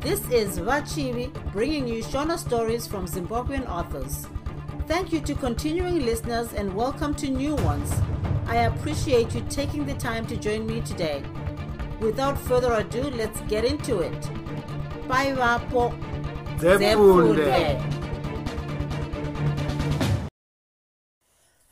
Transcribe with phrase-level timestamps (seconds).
[0.00, 4.26] This is Vachivi bringing you Shona stories from Zimbabwean authors.
[4.86, 7.92] Thank you to continuing listeners and welcome to new ones.
[8.46, 11.22] I appreciate you taking the time to join me today.
[12.00, 14.20] Without further ado, let's get into it.
[15.06, 15.92] Bye, Vapo.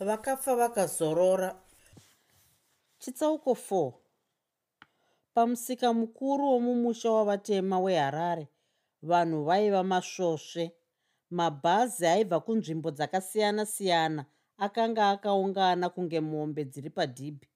[0.00, 1.56] Vakafa vakazorora
[3.00, 3.92] chitsauko 4
[5.38, 8.48] pamusika mukuru womumusha wavatema weharare
[9.02, 10.72] vanhu vaiva masvosve.
[11.30, 14.24] Mabhazi aibva kunzvimbo dzakasiyana-siyana
[14.64, 17.48] akanga akaungana kunge mombe dziri padhibhi.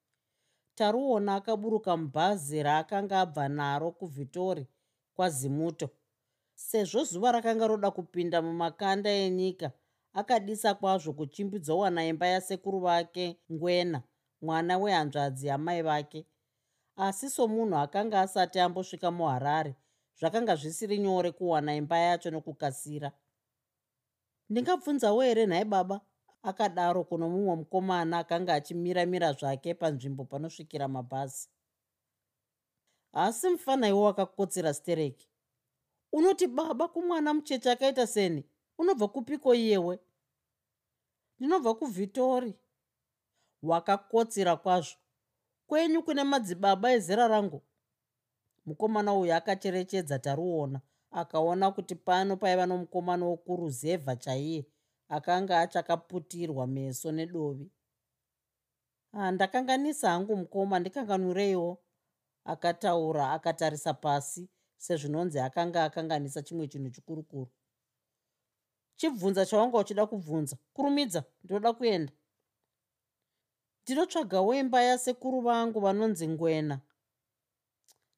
[0.75, 4.67] Taruona akaburuka mubhazi raakanga abva naro kuvhitori
[5.15, 5.89] kwazimuto.
[6.55, 9.71] Sezvo zuva rakanga roda kupinda mumakanda enyika
[10.13, 14.03] akadisa kwazvo kuchimbidzowana imba yasekuru vake ngwena
[14.41, 16.25] mwana wehanzvadzi yamai vake
[16.95, 19.75] asi somunhu akanga asati ambosvika muharare
[20.19, 23.11] zvakanga zvisiri nyore kuwana imba yacho nokukasira.
[24.49, 26.01] Ndingabvunzawo here nhai baba
[26.43, 31.49] akadaro kuno mumwe mukomana akanga achimiramira zvake panzvimbo panosvikira mabhazi.
[33.13, 35.29] Asi mufanaiwo wakakotsera stereki.
[36.11, 38.45] Unoti baba kumwana mucheche akaita seni
[38.77, 39.99] unobva kupiko iyewe?
[41.39, 42.53] Ndinobva kuvhitori
[43.63, 45.02] wakakotsira kwazvo
[45.73, 47.61] kwenyu kune madzibaba ezera rangu?
[48.65, 54.65] Mukomana uyu akacherechedza taruona akaona kuti pano paiva nomukomana wokuruzevha chaiye
[55.09, 57.71] akanga achakaputirwa meso nedovi.
[59.13, 61.77] Ah, ndakanganisa hangu mukoma ndikanganureiwo
[62.45, 67.51] akataura akatarisa pasi sezvinonzi akanga akanganisa chimwe chinhu chikurukuru.
[68.95, 72.13] Chibvunza chawanga uchida kubvunza kurumidza ndinoda kuenda
[73.83, 76.79] ndinotsvagawo imba yasekuru vangu vanonzi ngwena.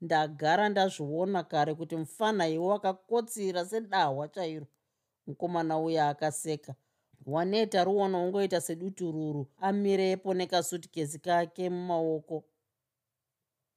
[0.02, 4.68] Ndagara ndazviona kare kuti mufanaiwo wakakotsira sedahwa chairo.
[5.28, 6.76] Mukomana uya akaseka.
[7.26, 12.44] Waneta ruona ungoita sedutururu amirepo nekasutikezi kake mumaoko.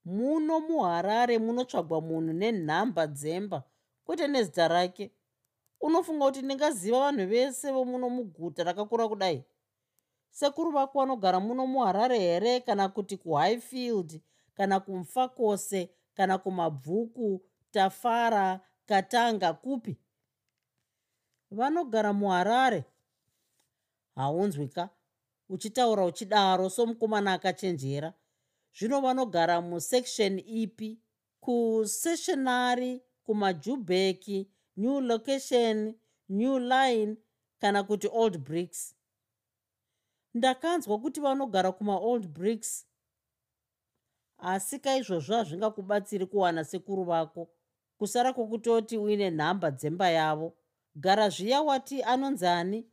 [0.05, 3.63] Muno muharare munotsvagwa munhu nenhamba dzemba
[4.05, 5.11] kwete nezita rake.
[5.81, 9.45] Unofunga kuti ndingaziva vanhu vese vomuno muguta rakakura kudai
[10.31, 12.61] sekuru vako vanogara muno muharare here?
[12.61, 14.21] Kana kuti kuhighfield
[14.55, 17.41] kana kumfakose kana kumabvuku
[17.71, 19.97] tafara katanga kupi?
[21.51, 22.85] Vanogara muharare.
[24.15, 24.89] Haunzwika
[25.49, 28.13] uchitaura uchidaro somukomana akachenjera.
[28.79, 30.99] Zvino vanogara musection ipi?
[31.41, 35.95] Kusessionary kumajubeki new location
[36.29, 37.17] new line
[37.59, 38.95] kana kuti old bricks
[40.35, 42.87] ndakanzwa kuti vanogara kumaold bricks.
[44.39, 47.49] Asi kaizvozvo hazvingakubatsiri kuwana sekuru vako.
[47.99, 50.55] Kusara kwokutoti uine nhamba dzemba yavo.
[50.95, 52.87] Gara zviya wati anonzi ani?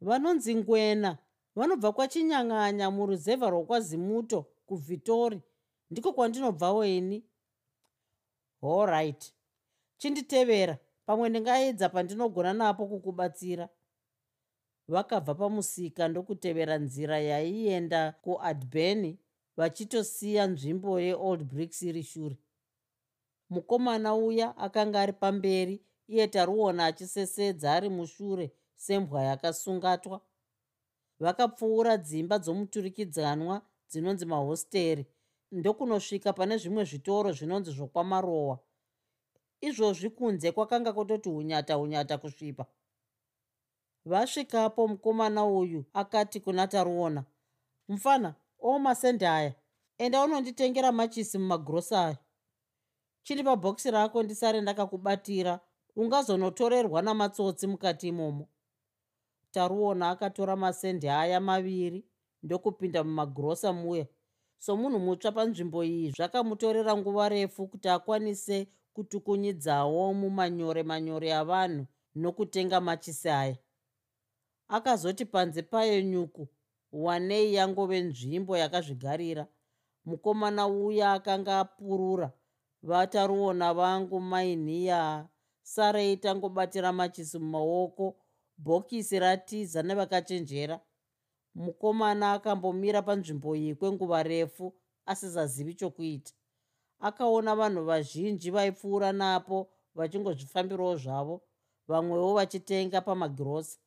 [0.00, 1.18] Vanonzi ngwena.
[1.56, 5.42] Vanobva kwachinyang'anya muruzevha rwokwazimuto kuvhitori
[5.90, 7.24] ndiko kwandinobvawo ini?
[8.62, 9.34] Allright
[9.98, 10.78] chinditevera.
[11.06, 13.68] Pamwe ndingaedza pandinogona napo kukubatsira
[14.88, 19.16] vakabva pamusika ndokutevera nzira yaienda kuadbeny
[19.56, 22.36] vachitosiya nzvimbo yeold bricks iri shure.
[23.50, 30.20] Mukomana uya akanga ari pamberi iye taruona achisesedza ari mushure sembwa yakasungatwa.
[31.20, 35.06] Vakapfuura dzimba dzomuturikidzanwa dzinonzi mahosteri
[35.52, 38.58] ndokunosvika pane zvimwe zvitoro zvinonzi zvokwamarowa.
[39.60, 42.66] Izvozvi kunze kwakanga kutoti unyata unyata kusvipa
[44.04, 47.24] vasvikapo mukomana uyu akati kuna taruona
[47.88, 49.54] mufana omasende aya.
[49.98, 52.18] Enda unonditengera machisi mumagurosari
[53.22, 55.60] chiri pabhokisi rako ndisare ndakakubatira.
[55.96, 58.48] Ungazonotorerwa namatsotsi mukati imomo.
[59.50, 62.04] Taruona akatora masende aya maviri
[62.42, 64.06] ndokupinda mumagurosa muya.
[64.58, 73.28] Somunhu mutsva panzvimbo iyi zvakamutorera nguva refu kuti akwanise kutukunyidzawo mumanyore manyore avanhu nokutenga machisi
[73.28, 73.56] aya
[74.68, 76.48] akazoti panze payo nyuku
[76.92, 79.46] wanei yangove nzvimbo yakazvigarira.
[80.04, 82.32] Mukomana uya akanga apurura
[82.82, 85.28] vataruona vangu mainiya
[85.62, 88.16] sarei tangobatira machisi mumaoko
[88.58, 90.80] bhokisi ratiza nevakachenjera.
[91.54, 94.74] Mukomana akambomira panzvimbo iyi kwenguva refu
[95.06, 96.32] asisazivi chokuita.
[97.00, 101.42] Akaona vanhu vazhinji vaipfuura napo vachingozvifambirawo zvavo
[101.88, 103.78] vamwewo vachitenga pamagirosa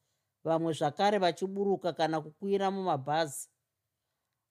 [0.44, 3.50] vamwe zvakare vachiburuka kana kukwira mumabhazi.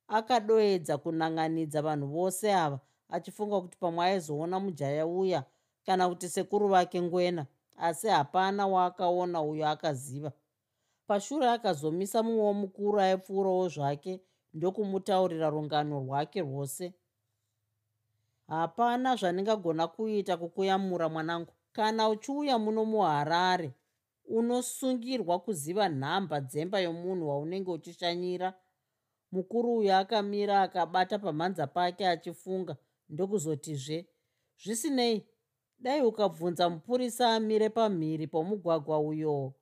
[0.09, 5.45] Akadoedza kunanganidza vanhu vose ava achifunga kuti pamwe aizoona mujaya uya
[5.87, 7.47] kana kuti sekuru vake ngwena
[7.77, 10.33] asi hapana waakaona uyo akaziva.
[11.07, 14.21] Pashure akazomisa mumwewo mukuru aipfuurawo zvake
[14.55, 16.95] ndokumutaurira rungano rwake rwose.
[18.47, 23.73] Hapana zvandingagona kuita kukuyamura mwanangu kana uchiuya muno muharare
[24.25, 28.55] unosungirwa kuziva nhamba dzemba yomunhu waunenge uchishanyira.
[29.33, 32.77] Mukuru uyu akamira akabata pamhanza pake achifunga
[33.09, 34.09] ndokuzotizve
[34.63, 35.27] zvisinei
[35.79, 39.55] dai ukabvunza mupurisa amire pamhiri pomugwagwa uyo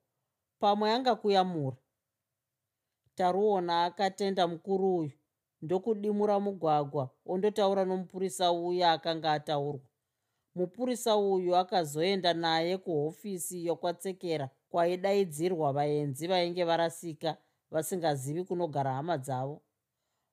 [0.58, 1.76] pamwe angakuyamura.
[3.14, 5.12] Taruona akatenda mukuru uyu
[5.62, 9.87] ndokudimura mugwagwa ondotaura nomupurisa uya akanga ataurwa
[10.58, 17.36] mupurisa uyu akazoenda naye kuhofisi yokwatsekera kwaidaidzirwa vaenzi vainge varasika
[17.70, 19.62] vasingazivi kunogara hama dzavo.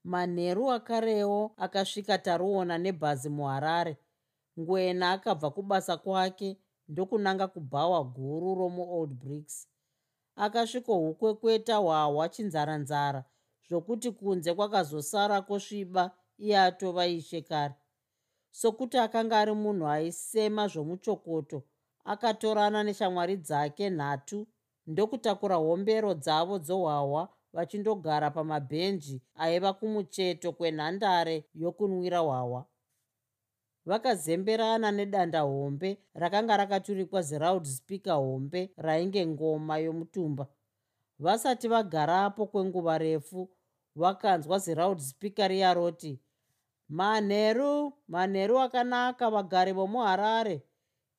[0.04, 3.98] Manheru akarewo akasvika taruona nebhazi muharare.
[4.60, 6.58] Ngwena akabva kubasa kwake
[6.88, 9.68] ndokunanga kubhawa guru romuold bricks.
[10.36, 13.24] Akasvikohukwekweta hwahwa chinzaranzara
[13.70, 17.74] zvokuti kunze kwakazosara kwosviba iye atova ishe kare
[18.60, 21.64] sokuti akanga ari munhu aisema zvomuchokoto
[22.06, 24.48] akatorana neshamwari dzake nhatu.
[24.88, 32.66] Ndokutakura hombero dzavo dzohwahwa vachindogara pamabhenji aiva kumucheto kwenhandare yokunwira hwahwa.
[33.86, 40.48] Vakazemberana nedanda hombe rakanga rakaturikwa zeraud speaker hombe rainge ngoma yomutumba.
[41.20, 43.50] Vasati vagarapo kwenguva refu
[43.96, 46.20] vakanzwa zeraud speaker riya roti
[46.90, 50.64] manheru manheru akanaka vagari vomuharare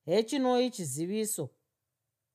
[0.07, 1.51] hechinoi chiziviso.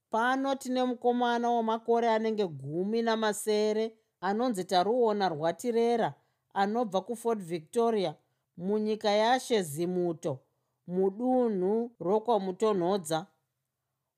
[0.10, 6.14] Pano tine mukomana wamakore anenge gumi namasere anonzi taruona rwatirera
[6.54, 8.16] anobva kufort victoria
[8.58, 10.40] munyika yashezimuto
[10.88, 13.28] mudunhu rokwamutonhodza.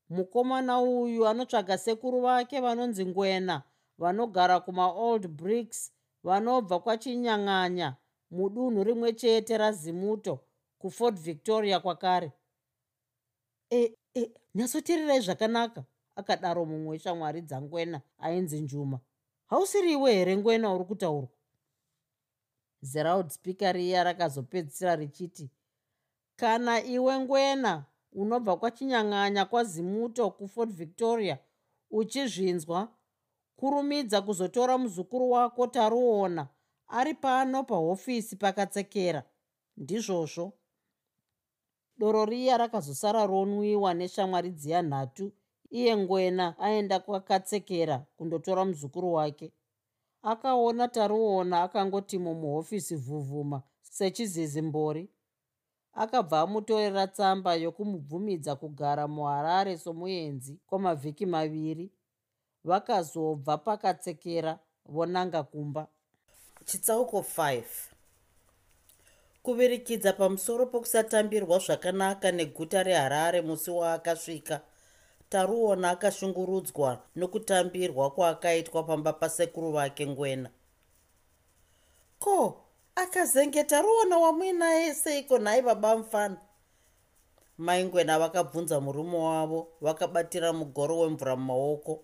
[0.09, 3.63] Mukomana uyu anotsvaga sekuru vake vanonzi ngwena
[3.97, 5.93] vanogara kumaold bricks
[6.23, 7.95] vanobva kwachinyang'anya
[8.33, 10.39] mudunhu rimwe chete razimuto
[10.77, 12.31] kufort victoria kwakare.
[13.69, 15.83] E, e, nyatsoteererai zvakanaka
[16.15, 18.99] akadaro mumwe weshamwari dzangwena ainzi njuma.
[19.45, 21.29] Hausiriwe here ngwena uri kutaurwa?
[22.81, 25.49] Zeraud speaker riya rakazopedzisira richiti
[26.35, 31.37] kana iwe ngwena unobva kwachinyang'anya kwazimuto kufort victoria
[31.91, 32.87] uchizvinzwa
[33.55, 36.47] kurumidza kuzotora muzukuru wako taruona
[36.99, 39.23] ari pano pahofisi pakatsekera.
[39.77, 40.53] Ndizvozvo.
[41.97, 45.31] Doro riya rakazosara ronwiwa neshamwari dziya nhatu
[45.69, 49.51] iye ngwena aenda kwakatsekera kundotora muzukuru wake.
[50.21, 55.09] Akaona taruona akangoti mumuhofisi vhuvhuma sechizizimbori.
[55.93, 61.91] Akabva amutorera tsamba yokumubvumidza kugara muharare somuenzi kwamavhiki maviri.
[62.63, 65.87] Vakazobva pakatsekera vonanga kumba
[66.65, 67.63] chitsauko 5
[69.43, 74.61] kuvirikidza pamusoro pokusatambirwa zvakanaka neguta reharare musi waakasvika
[75.29, 80.49] taruona akashungurudzwa nokutambirwa kwaakaitwa pamba pasekuru vake ngwena.
[82.19, 82.63] Ko
[82.95, 86.37] akazengeta ruona wamuinaye seiko nhai baba mufana?
[87.57, 92.03] Mai ngwena vakabvunza murume wavo vakabatira mugoro wemvura mumaoko.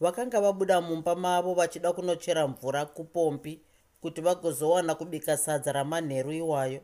[0.00, 3.60] Vakanga vabuda mumba mavo vachida kunochera mvura kupombi
[4.00, 6.80] kuti vagozowana kubika sadza ramanheru iwayo.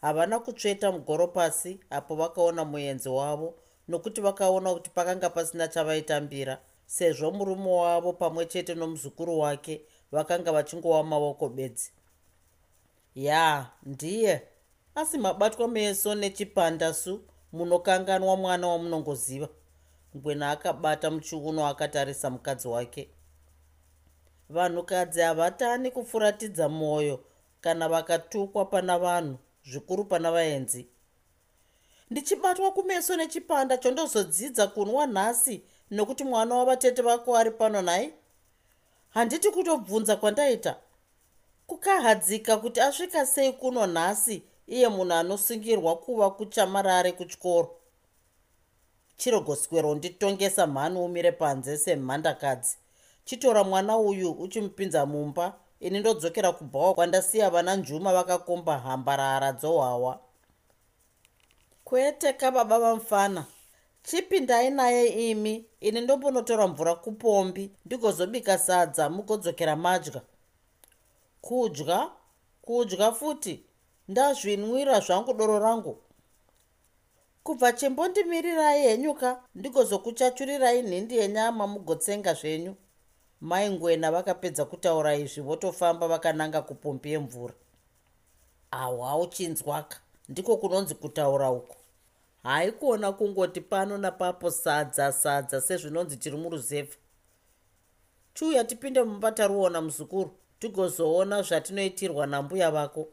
[0.00, 3.54] Havana kutsveta mugoro pasi apo vakaona muenzi wavo
[3.88, 9.80] nokuti vakaona kuti pakanga pasina chavaitambira sezvo murume wavo pamwe chete nomuzukuru wake
[10.12, 11.92] vakanga vachingowa maoko bedzi.
[13.14, 14.42] Ya ndiye?
[14.94, 17.20] Asi mabatwa meso nechipanda su
[17.52, 19.48] munokanganwa mwana wamunongoziva.
[20.16, 23.08] Ngwena akabata muchiuno akatarisa mukadzi wake
[24.52, 27.24] vanhukadzi havatani kufuratidza mwoyo
[27.60, 30.86] kana vakatukwa pana vanhu zvikuru pana vaenzi.
[32.10, 38.14] Ndichibatwa kumeso nechipanda chondozodzidza kunwa nhasi nokuti mwana wavatete vako ari pano nhai?
[39.10, 40.76] Handiti kutobvunza kwandaita?
[41.66, 47.76] Kukahadzika kuti asvika sei kuno nhasi iye munhu anosungirwa kuva kuchamarare kuchikoro.
[49.16, 52.76] Chirogoswero nditongesa mhani umire panze semhandakadzi
[53.24, 60.20] chitora mwana uyu uchimupinza mumba ini ndodzokera kubhawa kwandasiya vana njuma vakakomba hambarara dzohwawa.
[61.84, 63.44] Kwete kababa vamufana
[64.02, 65.64] chipindai naye imi?
[65.80, 70.20] Ini ndombonotora mvura kupombi ndigozobika sadza mugodzokera madya.
[71.40, 72.10] Kudya?
[72.62, 73.64] Kudya futi?
[74.08, 75.98] Ndazvinwira zvangu doro rangu.
[77.42, 82.74] Kubva chimbondimirirayi henyuka ndigozokuchachurirai nhindi yenyama mugotsenga zvenyu
[83.42, 87.54] mai ngwena vakapedza kutaura izvi votofamba vakananga kupombi yemvura
[88.70, 89.96] ahwa uchinzwaka
[90.28, 91.76] ndiko kunonzi kutaura uku.
[92.42, 96.96] Haikuona kungoti pano napapo sadza sadza sezvinonzi tiri muruzevha
[98.34, 103.08] chiuya tipinde mumba taruona muzukuru tigozoona zvatinoitirwa nambuya vako.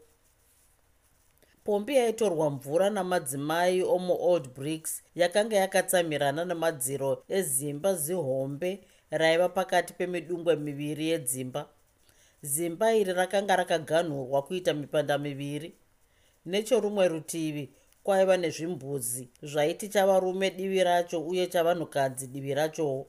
[1.64, 8.80] Pombi yaitorwa mvura namadzimai omuold bricks yakanga yakatsamirana nemadziro ezimba zihombe
[9.10, 11.68] raiva pakati pemidungwe miviri yedzimba.
[12.42, 15.74] Zimba iri rakanga rakaganhurwa kuita mipanda miviri.
[16.46, 17.70] Nechorumwe rutivi
[18.02, 23.06] kwaiva nezvimbuzi zvaiti chavarume divi racho uye chavanhukadzi divi rachowo.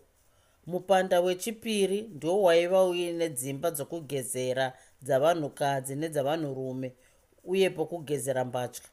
[0.68, 6.94] Mupanda wechipiri ndo waiva uine dzimba dzokugezera dzavanhukadzi nedzavanhurume
[7.44, 8.84] uye pokugezera mbatya.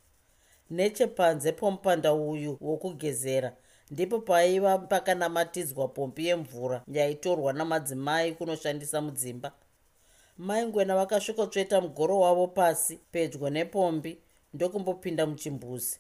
[0.71, 3.57] Nechepanze pomupanda uyu wokugezera
[3.91, 9.53] ndipo paiva pakanamatidzwa pombi yemvura yaitorwa namadzimai kunoshandisa mudzimba.
[10.39, 14.19] Maingwena vakasvikotsveta mugoro wavo pasi pedyo nepombi
[14.55, 15.99] ndokumbopinda muchimbuzi.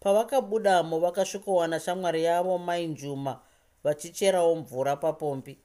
[0.00, 3.40] Pavakabudamo vakasvikowana shamwari yavo mainjuma
[3.84, 5.58] vachicherawo mvura papombi.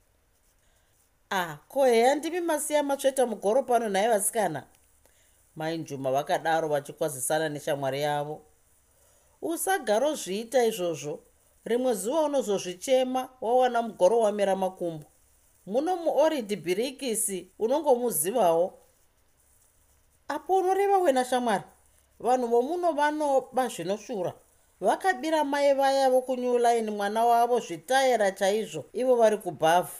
[1.31, 4.63] Ah ko heya ndimi masiya matsveta mugoro pano nhai vasikana?
[5.55, 8.41] Mainjuma vakadaro vachikwazisana neshamwari yavo.
[9.41, 11.19] Usagaro zviita izvozvo
[11.67, 15.05] rimwe zuva unozozvichema wawana mugoro wamira makumbo.
[15.65, 18.73] Muno muoridi bhirikisi unongomuzivawo.
[20.27, 21.63] Apo unoreva wena shamwari
[22.19, 24.33] vanhu vomuno vanoba zvinoshura
[24.81, 29.97] vakabira mai vaya vokunew line mwana wavo zvitayera chaizvo ivo vari kubhavhu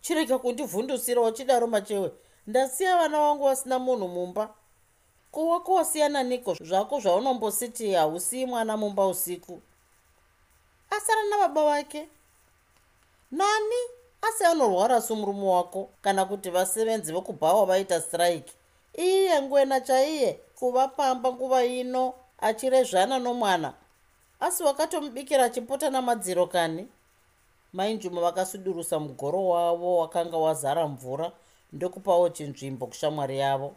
[0.00, 2.12] chirega kundivhundusira uchidaro machewe
[2.46, 4.54] ndasiya vana vangu vasina munhu mumba.
[5.30, 9.62] Kowako wasiyana niko zvako zvaunombositi hausiyi mwana mumba usiku
[10.96, 12.08] asara nababa vake
[13.30, 13.80] nani?
[14.22, 18.52] Asi anorwara somurume wako kana kuti vasevenzi vekubhawa vaita strike.
[18.94, 23.74] Iye ngwena chaiye kuva pamba nguva ino achirezvana nomwana.
[24.40, 26.88] Asi wakatomubikira chipota namadziro kani?
[27.72, 31.32] Mainjuma vakasudurusa mugoro wavo wakanga wazara mvura
[31.72, 33.74] ndokupawo chinzvimbo kushamwari yavo.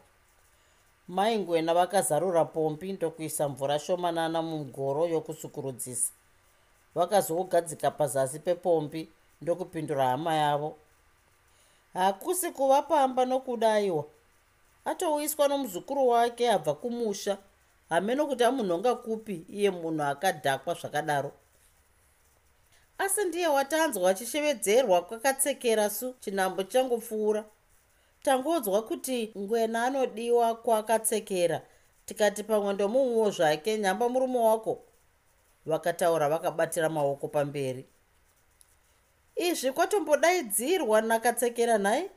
[1.07, 6.12] Maingwena vakazarura pombi ndokuisa mvura shomanana mugoro yokusukurudzisa
[6.95, 9.09] vakazogadzika pazasi pepombi
[9.41, 10.77] ndokupindura hama yavo.
[11.93, 14.05] Hakusi kuva pamba nokudaiwa.
[14.85, 17.37] Atouyiswa nomuzukuru wake abva kumusha.
[17.89, 21.31] Hameno kuti amunhonga kupi iye munhu akadhakwa zvakadaro.
[22.97, 27.45] Asi ndiye watanzwa achishevedzerwa kwakatsekera su chinhambo changopfuura.
[28.23, 31.61] Tangodzwa kuti ngwena anodiwa kwakatsekera.
[32.05, 34.84] Tikati pamwe ndomumwewo zvake nyamba murume wako
[35.65, 37.86] vakataura vakabatira maoko pamberi.
[39.36, 42.10] Izvi kwatombodaidzirwa nakatsekera nhai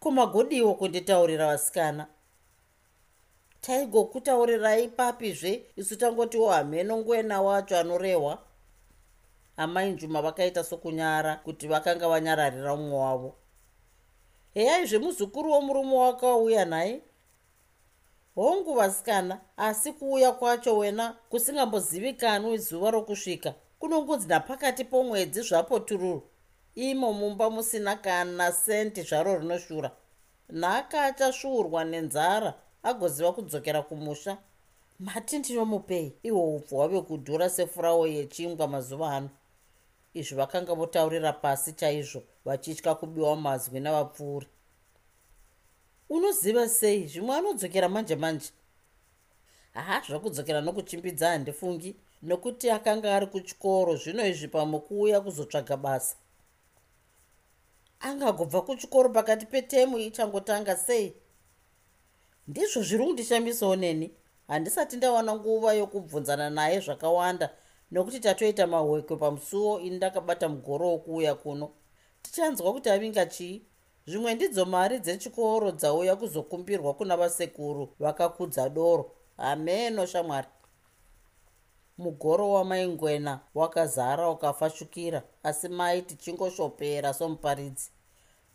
[0.00, 2.06] kumagodiwo kunditaurira vasikana.
[3.60, 8.38] Taigokutaurirai papizve isu tangotiwo hameno ngwena wacho anorehwa.
[9.56, 13.34] Amainjuma vakaita sokunyara kuti vakanga vanyararira mumwe wavo.
[14.54, 17.02] Heyaizve muzukuru womurume wakauya nhai
[18.34, 26.22] hongu vasikana asi kuuya kwacho wena kusingambozivikanwi zuva rokusvika kunongunzi napakati pomwedzi zvapo tururu.
[26.74, 29.90] Imo mumba musina kana senti zvaro rinoshura.
[30.50, 34.38] Nhaka achasvuurwa nenzara agoziva kudzokera kumusha.
[34.98, 39.30] Mati ndinomupei ihwo upfu hwave kudhura sefurawo yechingwa mazuva ano.
[40.14, 44.46] Izvi vakanga votaurira pasi chaizvo vachitya kubiwa mazwi navapfuuri
[46.12, 47.08] unoziva sei?
[47.08, 48.50] Zvimwe anodzokera manje manje.
[49.74, 56.16] Haa zvakudzokera nokuchimbidza handifungi nokuti akanga ari kuchikoro zvino izvi pamwe kuuya kuzotsvaga basa.
[58.00, 61.14] Angagobva kuchikoro pakati petemu ichangotanga sei?
[62.48, 64.10] Ndizvo zviri kundishamisawo neni.
[64.48, 67.50] Handisati ndawana nguva yokubvunzana naye zvakawanda
[67.90, 71.70] nokuti tatoita mahwekwe pamusuwo ini ndakabata mugoro wokuuya kuno.
[72.22, 73.62] Tichanzwa kuti avinga chii
[74.06, 79.10] zvimwe ndidzo mari dzechikoro dzauya kuzokumbirwa kuna vasekuru vakakudza doro.
[79.36, 80.48] Hameno shamwari.
[81.98, 87.90] Mugoro wamaingwena wakazara ukafashukira asi mai tichingoshopera somuparidzi.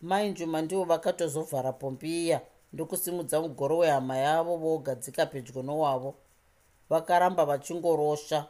[0.01, 2.42] Mainjuma ndivo vakatozovhara pombiya
[2.74, 6.16] ndokusimudza mugoro wehama yavo vogadzika pedyo nowavo.
[6.89, 8.46] Vakaramba vachingorosha.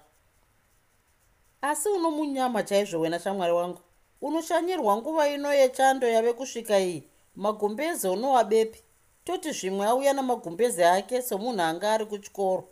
[1.61, 3.79] Asi uno munyama chaizvo wena shamwari wangu
[4.21, 7.03] unoshanyirwa nguva ino yechando yave kusvika iyi?
[7.35, 8.79] Magumbeze unowabepi?
[9.23, 12.67] Toti zvimwe auya namagumbeze ake somunhu anga ari kuchikoro.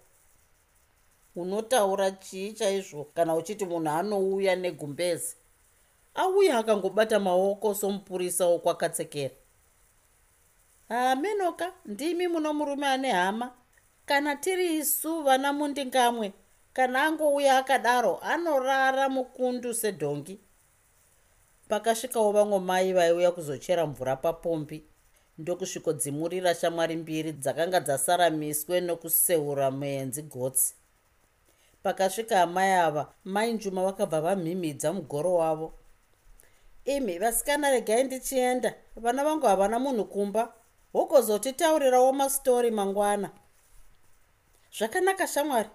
[1.35, 5.35] Unotaura chii chaizvo kana uchiti munhu anouya negumbezi
[6.15, 9.35] auya akangobata maoko somupurisa wokwakatsekera
[10.89, 13.51] hamenoka ndimi muno murume ane hama.
[14.05, 16.33] Kana tiri isu vana mundingamwe
[16.73, 20.39] kana angouya akadaro anorara mukundu sedhongi
[21.69, 24.83] pakasvikawo vamwe mai vaiuya kuzochera mvura papombi.
[25.37, 30.75] Ndokusvikodzimurira shamwari mbiri dzakanga dzasara miswe nokuseura muenzi gotsi.
[31.83, 35.73] Pakasvika amai ava mai njuma vakabva vamhimhidza mugoro wavo.
[36.85, 38.73] Imi vasikana regai ndichienda.
[38.95, 40.53] Vana vangu havana munhu kumba.
[40.93, 43.29] Wogozotitaurirawo mastori mangwana.
[44.77, 45.69] Zvakanaka shamwari.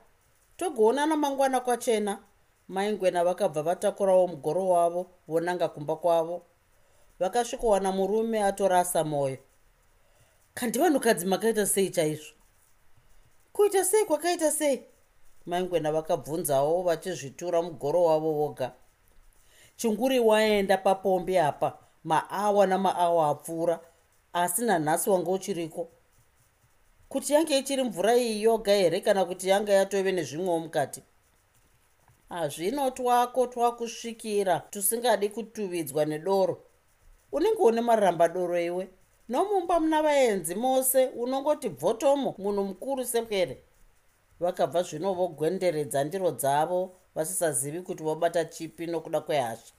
[0.57, 2.19] Togoonana mangwana kwachena
[2.71, 6.43] maingwena vakabva vatakurawo mugoro wavo vonanga kumba kwavo.
[7.21, 9.39] Vakasvikowana murume atorasa mwoyo
[10.55, 12.35] kandi vanhukadzi makaita sei chaizvo?
[13.53, 14.83] Kuita sei kwakaita sei?
[15.47, 18.73] Maingwena vakabvunzawo vachizvitura mugoro wavo voga.
[19.77, 23.81] Chinguri waenda papombi apa maawa namaawa apfuura
[24.33, 25.89] asi nanhasi wanga uchiriko?
[27.09, 31.03] Kuti yange ichiri mvura iyi yoga here kana kuti yanga yatove nezvimwewo mukati
[32.31, 36.63] hazvino twako twakusvikira tusingadi kutuvidzwa nedoro.
[37.33, 38.89] Unenge une marambadoro iwe?
[39.29, 43.63] Nomumba muna vaenzi mose unongoti bvotomo munhu mukuru sepwere
[44.41, 49.73] vakabva zvino vogwenderedza ndiro dzavo vasisazivi kuti vobata chipi nokuda kwehasha.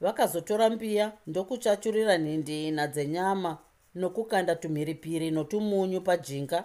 [0.00, 3.58] Vakazotora mbiya ndokuchachurira nhindi ina dzenyama
[3.94, 6.64] nokukanda tumhiripiri notumunyu pajinga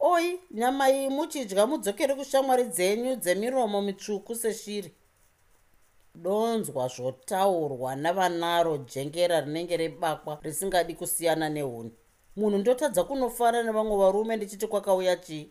[0.00, 4.94] oi nyama iyi muchidya mudzokere kushamwari dzenyu dzemiromo mitsvuku seshiri.
[6.14, 11.92] Donzwa zvotaurwa navanaro jengera rinenge rebakwa risingadi kusiyana nehuni.
[12.36, 15.50] Munhu ndotadza kunofara nevamwe varume ndichiti kwakauya chii?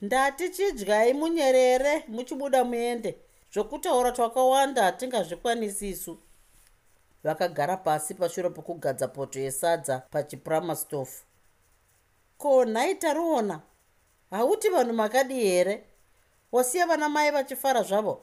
[0.00, 3.18] Ndati chidyai munyerere muchibuda muende.
[3.52, 6.18] Zvokutaura twakawanda hatingazvikwanisi isu.
[7.24, 11.27] Vakagara pasi pashure pokugadza poto yesadza pachipuramastofu
[12.38, 13.60] ko nhai taruona
[14.30, 15.84] hauti vanhu makadi here?
[16.52, 18.22] Wasiya vana mai vachifara zvavo?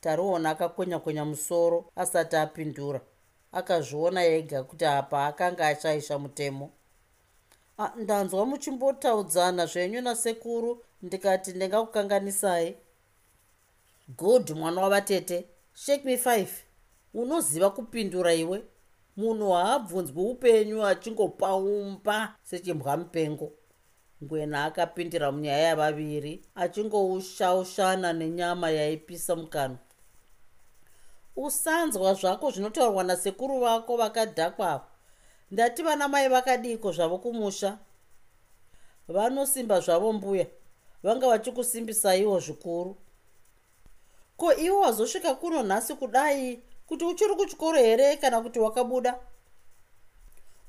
[0.00, 3.00] Taruona akakwenya-kwenya musoro asati apindura.
[3.52, 6.70] Akazviona ega kuti apa akanga ashaisha mutemo.
[7.96, 12.76] Ndanzwa muchimbotaudzana zvenyu nasekuru ndikati ndingakukanganisai.
[14.08, 16.52] Good mwana wavatete shake me five.
[17.14, 18.62] Unoziva kupindura iwe
[19.16, 23.52] munhu haabvunzwi upenyu achingopaumba sechimbwa mupengo
[24.22, 29.78] ngwena akapindira munyaya yavaviri achingoushaoshana nenyama yaipisa mukanwa
[31.36, 34.86] usanzwa zvako zvinotaurwa nasekuru vako vakadhakwa
[35.50, 37.78] ndati vana mai vakadiko zvavo kumusha?
[39.08, 40.46] Vanosimba zvavo mbuya
[41.02, 42.96] vanga vachikusimbisaiwo zvikuru.
[44.36, 49.18] Ko iwo wazosvika kuno nhasi kudai kuti uchiri kuchikoro here kana kuti wakabuda?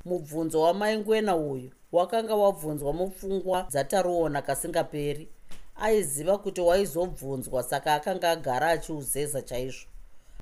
[0.05, 5.29] Mubvunzo wamaingwena uyu wakanga wabvunzwa mupfungwa dzataruona kasingaperi.
[5.75, 9.87] Aiziva kuti waizobvunzwa saka akanga agara achiuzeza chaizvo.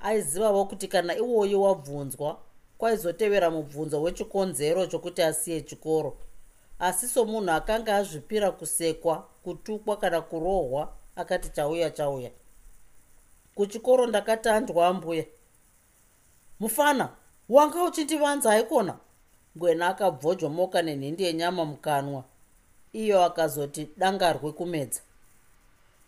[0.02, 2.38] Aizivavo kuti kana iwoyo wabvunzwa
[2.78, 6.18] kwaizotevera mubvunzo wechikonzero chokuti asiye chikoro.
[6.80, 12.32] Asi somunhu akanga azvipira kusekwa kutukwa kana kurohwa akati chauya chauya
[13.56, 15.26] kuchikoro ndakatandwa mbuya
[16.62, 17.10] mufana
[17.50, 18.94] wanga uchindivanza aikona?
[19.58, 22.24] Ngwena akabvojomoka nenhindi yenyama mukanwa.
[22.94, 25.02] Iyo akazoti dangarwe kumedza.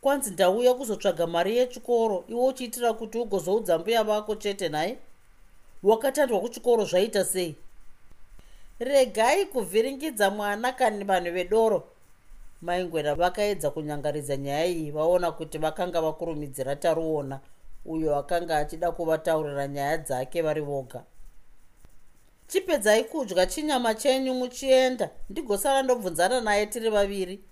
[0.01, 4.97] Kwanzi ndauya kuzotsvaga mari yechikoro iwe uchiitira kuti ugozoudza mbuya vako chete nhaye
[5.83, 7.55] wakatandwa kuchikoro zvaita sei?
[8.79, 11.83] Regai kuvhiringidza mwana kani vanhu vedoro.
[12.61, 17.39] Maingwena vakaedza kunyangaridza nyaya iyi vaona kuti vakanga vakurumidzira taruona
[17.85, 21.03] uyo akanga achida kuvataurira nyaya dzake vari voga.
[22.47, 27.43] Chipedzai kudya chinyama chenyu muchienda ndigosara ndobvunzana naye tiri vaviri.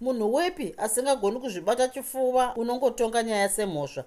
[0.00, 4.04] Munhu wepi asingagoni kuzvibata chifuva unongotonga nyaya semhosva?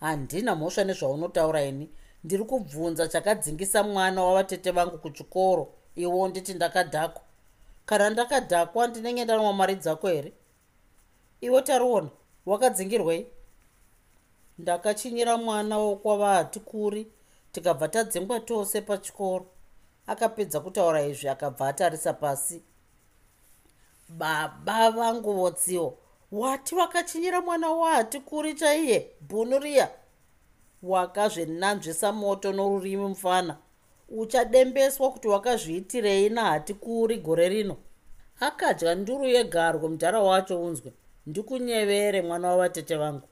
[0.00, 1.90] Handina mhosva nezvaunotaura ini.
[2.24, 5.74] Ndiri kubvunza chakadzingisa mwana wavatete vangu kuchikoro.
[5.96, 7.22] Iwo nditi ndakadhakwa.
[7.86, 10.32] Kana ndakadhakwa ndinenge ndanwa mari dzako here?
[11.40, 12.10] Iwe tariona
[12.46, 13.26] wakadzingirwei
[14.62, 17.06] ndakachinyira mwana wokwava hati kuri
[17.52, 19.46] tikabva tadzingwa tose pachikoro.
[20.06, 22.62] Akapedza kutaura izvi akabva atarisa pasi.
[24.08, 25.98] Baba vangu votsiwo
[26.32, 29.10] wati wakachinyira mwana wahati kuri chaiye?
[29.20, 29.90] Bhunuriya
[30.82, 33.56] wakazvenanzvisa moto norurimi mufana.
[34.08, 37.76] Uchadembeswa kuti wakazviitirei nahati kuri gore rino?
[38.40, 40.92] Akadya nduru yegarwo mudhara wacho unzwe.
[41.26, 43.28] Ndikunyevere mwana wavatete vangu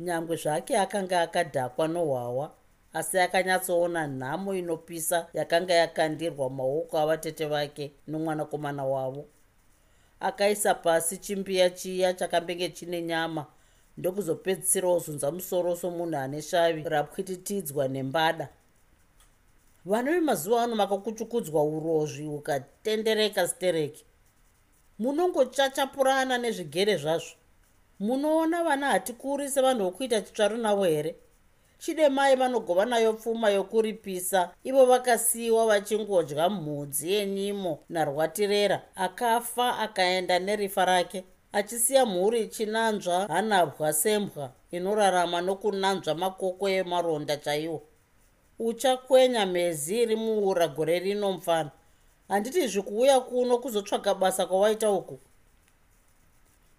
[0.00, 2.54] nyangwe zvake akanga akadhakwa nohwawa
[2.92, 9.24] asi akanyatsoona nhamo inopisa yakanga yakandirwa maoko avatete vake nomwanakomana wavo.
[10.20, 13.46] Akaisa pasi chimbiya chiya chakambenge chine nyama
[13.96, 18.48] ndokuzopedzisirawo zunza musoro somunhu ane shavi rapwititidzwa nembada.
[19.84, 24.04] Vana vemazuva ano makakuchukudzwa urozvi hukatendereka stereki
[24.98, 27.34] munongochachapurana nezvigere zvazvo
[28.00, 31.14] munoona vana hatikuri sevanhu vokuita chitsvaru navo here?
[31.78, 40.84] Chide mai vanogova nayo pfuma yokuripisa ivo vakasiyiwa vachingodya mhudzi yenyimo narwatirera akafa akaenda nerifa
[40.84, 47.82] rake achisiya mhuri ichinanzva hanabwa sembwa inorarama nokunanzva makoko emaronda chaiwo.
[48.58, 51.70] Uchakwenya mhezi iri muura gore rino mufana
[52.28, 55.18] handitizvi kuuya kuno kuzotsvaga basa kwawaita uku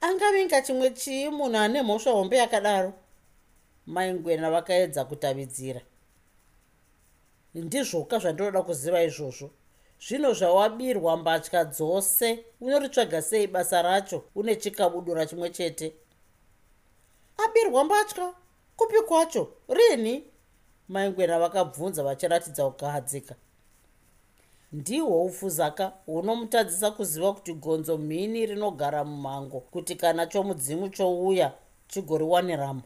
[0.07, 2.93] angavinga chimwe chii munhu ane mhosva hombe yakadaro?
[3.85, 5.81] Maingwena vakaedza kutavidzira.
[7.55, 9.49] Ndizvoka zvandinoda kuziva izvozvo.
[10.05, 14.23] Zvino zvawabirwa mbatya dzose unoritsvaga sei basa racho?
[14.35, 15.93] Une chikabudura chimwe chete.
[17.43, 18.33] Abirwa mbatya?
[18.77, 19.43] Kupi kwacho?
[19.69, 20.23] Rini?
[20.89, 23.35] Maingwena vakabvunza vachiratidza kugahadzika
[24.73, 31.53] ndihwo ufuzaka hunomutadzisa kuziva kuti gonzo mhini rinogara mumhango kuti kana chomudzimu chouya
[31.88, 32.81] chigoriwaniramo.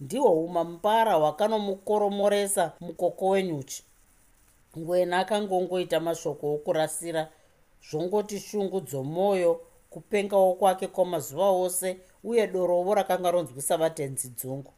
[0.00, 3.84] Ndihwo umambara hwakanomukoromoresa mukoko wenyuchi.
[4.78, 7.28] Ngwena akangongoita mashoko okurasira
[7.90, 14.72] zvongoti shungu dzomwoyo kupengawo kwake kwamazuva ose uye dorovo rakanga ronzwisa vatenzi dzungu.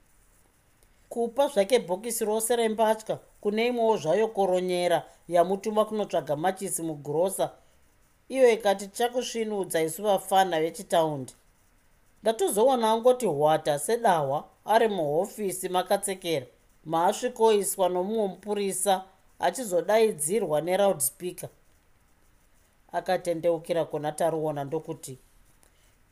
[1.09, 7.51] Kupa zvake bhokisi rose rembatya kune imwewo zvayo koronyera yamutuma kunotsvaga machisi mugurosa
[8.29, 11.33] iyo ikati chakusvinudza isu vafana vechitaundi.
[12.23, 16.47] Ndatozoona angoti hwata sedahwa ari muhofisi makatsekera.
[16.85, 19.05] Maasvikoiswa nomumwe mupurisa
[19.39, 21.49] achizodaidzirwa neroudspeaker
[22.93, 25.19] akatendeukira kuna taruona ndokuti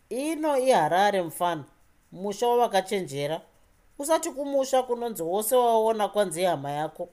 [0.08, 1.64] ino iharare mufana
[2.12, 3.40] musha wavakachenjera.
[3.98, 7.08] Usati kumusha kunonzi wose waona kwanzi hama yako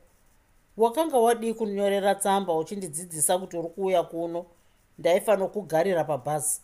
[0.78, 4.46] wakanga wadii kunyorera tsamba uchindidzidzisa kuti uri kuuya kuno
[5.00, 6.62] ndaifanira kugarira pabhazi.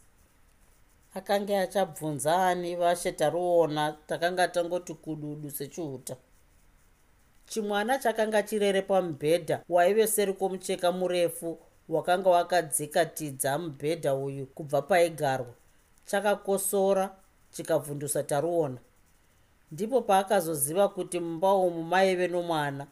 [1.15, 6.15] Akanga achabvunza ani vashe taruona takanga tangoti kududu sechiuta
[7.45, 15.53] chimwana chakanga chirere pamubhedha waive seri kwomucheka murefu wakanga wakadzika tidza mubhedha uyu kubva paigarwa.
[16.05, 17.15] Chakakosora
[17.51, 18.77] chikabvundusa taruona.
[19.71, 22.87] Ndipo paakazoziva kuti mumba umu maive nomwana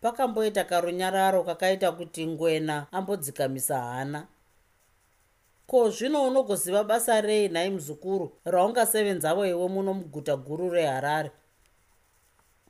[0.00, 4.26] pakamboita karunyararo kakaita kuti ngwena ambodzikamisa hana.
[5.66, 11.30] Ko zvino unogoziva basa rei nhai muzukuru raungasevenzavo iwe muno muguta guru reharare?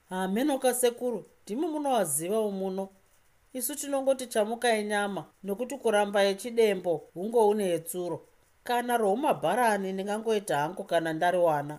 [0.08, 2.88] Hamenoka sekuru ndimi munowazivawo muno.
[3.52, 8.20] Isu tinongoti chamukai nyama nokuti kuramba yechidembo hungo une yetsuro.
[8.64, 11.78] Kana roumabharani ndingangoita hangu kana ndariwana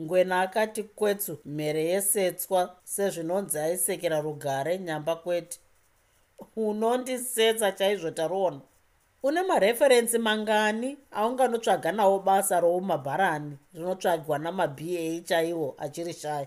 [0.00, 5.58] ngwena akati kwetsu mhere yesetswa sezvinonzi aisekera rugare nyamba kwete.
[6.56, 8.60] Unondisetsa chaizvo taruona
[9.22, 10.96] une mareferensi mangani?
[11.10, 16.46] Aunganotsvaga nawo basa roumabharani rinotsvagwa namaBA chaiwo achiri shaya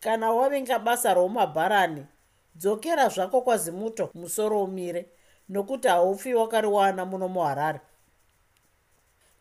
[0.00, 2.06] kana wavinga basa roumabharani
[2.54, 5.06] dzokera zvako kwazimuto musoro umire
[5.48, 7.80] nokuti haufi wakariwana muno muharare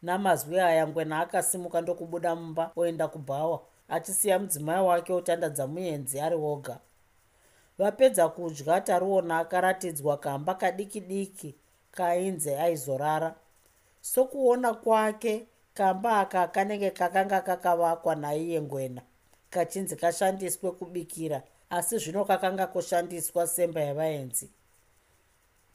[0.02, 6.80] namazwi aya ngwena akasimuka ndokubuda mumba oenda kubhawa achisiya mudzimai wake otandadza muenzi ari woga.
[7.78, 11.56] Vapedza kudya taruona akaratidzwa kamba kadiki diki
[11.92, 13.36] kainze aizorara.
[14.02, 19.02] Sokuona kwake kamba aka kanenge kakanga kakavakwa naiye ngwena.
[19.50, 24.50] Kachinzi kashandiswe kubikira asi zvino kakanga koshandiswa semba yavaenzi.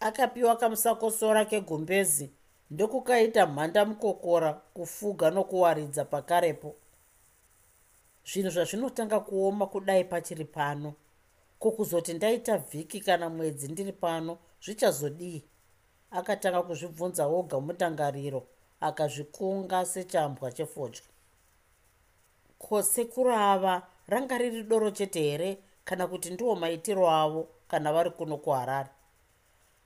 [0.01, 2.31] Akapiwa kamusakosora kegumbezi
[2.71, 6.75] ndokukaita mhandamukokora kufuga nokuwaridza pakarepo.
[8.29, 10.95] Zvinhu zvazvinotanga kuoma kudai pachiri pano.
[11.59, 15.45] Kokuzoti ndaita vhiki kana mwedzi ndiri pano zvichazodii.
[16.11, 18.47] Akatanga kuzvibvunza woga mutangariro
[18.81, 21.03] akazvikunga sechambwa chefodya.
[22.59, 28.37] Kosekuru ava ranga riri doro chete here kana kuti ndiwo maitiro avo kana vari kuno
[28.37, 28.91] kuharare?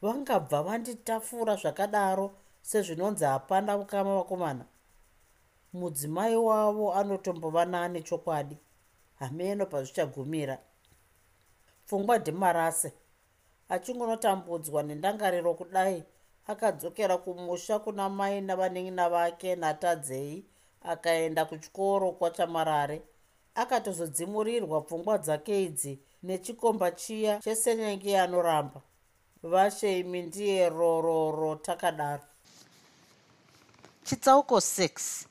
[0.02, 2.30] Vangabva vanditafura zvakadaro
[2.62, 4.64] sezvinonzi hapana ukama vakomana.
[5.72, 8.56] Mudzimai wavo anotombova nane chokwadi
[9.18, 10.58] hameno pazvichagumira.
[11.86, 12.92] Pfungwa dhimarase
[13.68, 16.04] achingonotambudzwa nendangariro kudai
[16.46, 20.44] akadzokera kumusha kuna mai navanin'ina vake natadzei
[20.82, 23.02] akaenda kuchikoro kwachamarare.
[23.54, 28.80] Akatozodzimurirwa pfungwa dzake idzi nechikomba chiya chesenyenge anoramba
[29.42, 32.22] vashemi ndiye rororo takadaro
[34.10, 35.26] chitsauko 6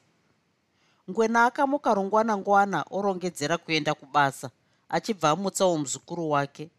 [1.09, 4.49] ngwena akamuka rungwana ngwana orongedzera kuenda kubasa
[4.89, 6.69] achibva amutsawo muzukuru wake.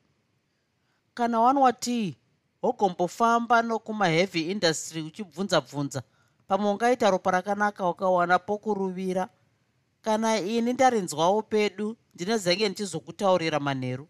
[1.14, 2.16] Kana wanwa tii
[2.62, 6.02] wogombofamba nokumaheavy industry uchibvunza bvunza
[6.48, 9.28] pamwe ungaita ropa rakanaka ukawana pokuruvira.
[10.02, 14.08] Kana ini ndarinzwawo pedu ndinozenge ndichizokutaurira manheru.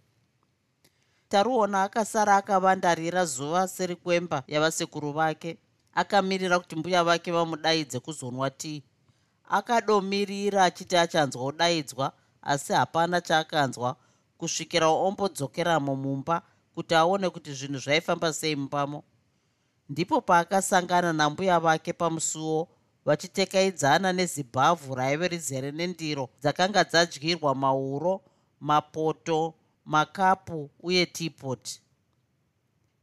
[1.29, 5.59] Taruona akasara akavandarira zuva seri kwemba yavasekuru vake
[5.94, 8.83] akamirira kuti mbuya vake vamudaidze kuzonwa tii
[9.48, 13.96] akadomirira achiti achanzwa udaidzwa asi hapana chaakanzwa.
[14.38, 16.42] Kusvikira ombodzokeramo mumba
[16.74, 19.05] kuti aone kuti zvinhu zvaifamba sei mumbamo
[19.88, 22.68] ndipo paakasangana nambuya vake pamusuwo
[23.05, 28.20] vachitekaidzana nezibhavhu raive rizere nendiro dzakanga dzadyirwa mauro
[28.61, 31.81] mapoto makapu uye tipoti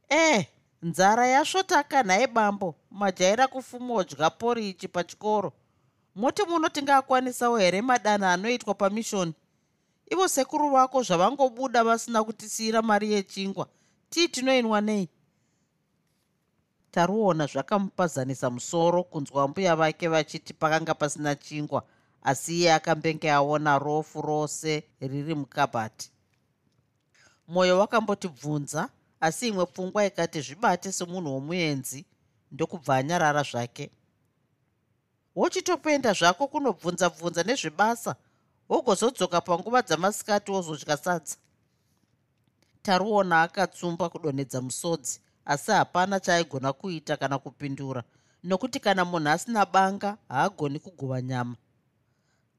[0.08, 0.46] eh
[0.82, 5.52] nzara yasvotaka nhaye bambo majaira kufumodya porichi pachikoro.
[6.14, 9.34] Moti munoti ngaakwanisawo here madanho anoitwa pamishoni?
[10.10, 13.68] Ivo sekuru vako zvavangobuda vasina kutisiyira mari yechingwa.
[14.10, 15.08] Tii tinoinwa nei?
[16.90, 21.82] Taruona zvakamupazanisa musoro kunzwa mbuya vake vachiti pakanga pasina chingwa
[22.22, 26.10] asi iye akambenge aona rofu rose riri mukabhati
[27.48, 28.88] mwoyo wakambotibvunza
[29.20, 32.04] asi imwe pfungwa ikati zvibate semunhu womuenzi
[32.52, 33.90] ndokubva anyarara zvake.
[35.36, 38.14] Wochitopoenda zvako kunobvunza bvunza nezvebasa
[38.68, 41.36] wogozodzoka panguva dzamasikati wozodya sadza.
[42.82, 48.02] Taruona akatsumba kudonhedza musodzi asi hapana chaaigona kuita kana kupindura
[48.44, 51.56] nokuti kana munhu asina banga haagoni kuguva nyama.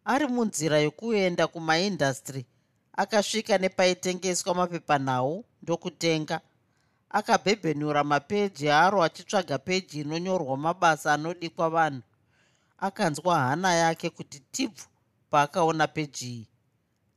[0.06, 2.46] Ari munzira yokuenda kumaindastry
[2.94, 6.42] akasvika nepaitengeswa mapepanhau ndokutenga
[7.10, 12.02] akabhebhenura mapeji aro achitsvaga peji inonyorwa mabasa anodikwa vanhu.
[12.78, 14.84] Akanzwa hana yake kuti tibvu
[15.30, 16.48] paakaona peji iyi.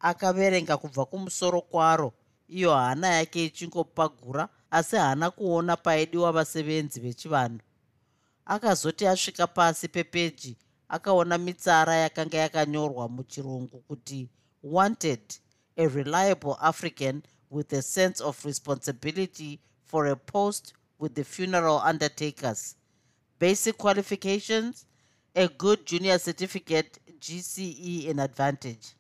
[0.01, 2.13] Akaverenga kubva kumusoro kwaro.
[2.49, 7.61] Iyo hana yake ichingopagura asi haana kuona paidiwa vasevenzi vechivanhu.
[8.45, 10.57] Akazoti asvika pasi pepeji
[10.89, 14.29] akaona mitsara yakanga yakanyorwa muchirungu kuti
[14.63, 15.21] wanted
[15.77, 22.77] a reliable african with a sense of responsibility for a post with the funeral undertakers.
[23.39, 24.87] Basic qualifications
[25.35, 28.95] a good junior certificate gce in advantage.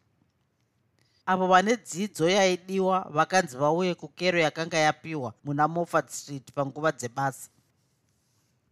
[1.26, 7.50] Avo vane dzidzo yaidiwa vakanzi vauye kukero yakanga yapiwa muna moffat street panguva dzebasa.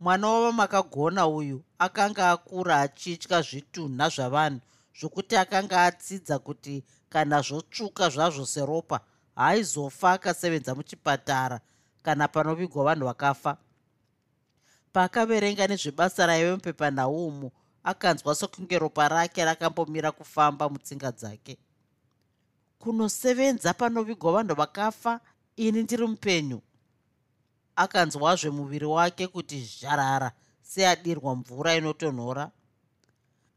[0.01, 4.61] Mwana wavamakagona uyu akanga akura achitya zvitunha zvavanhu
[5.01, 9.01] zvokuti akanga atsidza kuti kana zvotsvuka zvazvo seropa
[9.40, 11.61] haaizofa akasevenza muchipatara
[12.03, 13.57] kana panovigwa vanhu vakafa.
[14.92, 17.50] Paakaverenga nezvebasa raive mupepanhau umu
[17.85, 21.59] akanzwa sokunge ropa rake rakambomira kufamba mutsinga dzake.
[22.79, 25.20] Kunosevenza panovigwa vanhu vakafa
[25.57, 26.61] ini ndiri mupenyu.
[27.76, 32.50] Akanzwazve muviri wake kuti zharara seadirwa mvura inotonhora.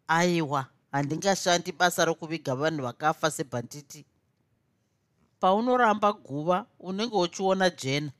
[0.08, 4.06] Aiwa handingashandi basa rokuviga vanhu vakafa sebhanditi
[5.43, 8.12] paunoramba guva unenge uchiona jena.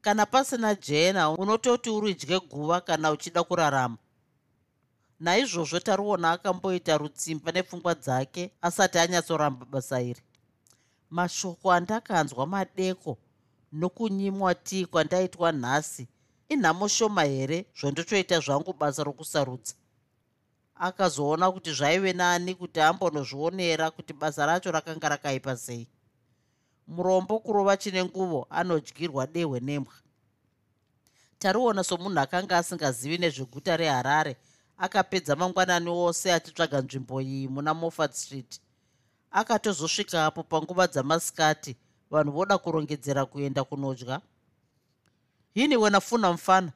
[0.00, 3.96] Kana pasina jena unototi uridye guva kana uchida kurarama.
[5.20, 10.22] Naizvozvo tariona akamboita rutsimba nepfungwa dzake asati anyatsoramba basa iri.
[11.10, 13.18] Mashoko andakanzwa madeko
[13.72, 16.08] nokunyimwa tii kwandaitwa nhasi
[16.48, 19.74] inhamo shoma here zvondotoita zvangu basa rokusarudza
[20.74, 25.88] akazoona kuti zvaive nani kuti ambonozvionera kuti basa racho rakanga rakaipa sei
[26.88, 29.94] murombo kurova chine nguvo anodyirwa dehwe nembwa.
[31.38, 34.36] Tariona somunhu akanga asingazivi nezveguta reharare
[34.78, 38.60] akapedza mangwanani ose achitsvaga nzvimbo iyi muna moffat street.
[39.30, 41.76] Akatozosvikapo panguva dzamasikati
[42.10, 44.20] vanhu voda kurongedzera kuenda kunodya.
[45.54, 46.72] Yini wena funa mufana?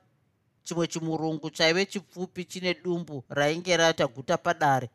[0.64, 4.90] Chimwe chimurungu chaive chipfupi chine dumbu rainge raita guta padare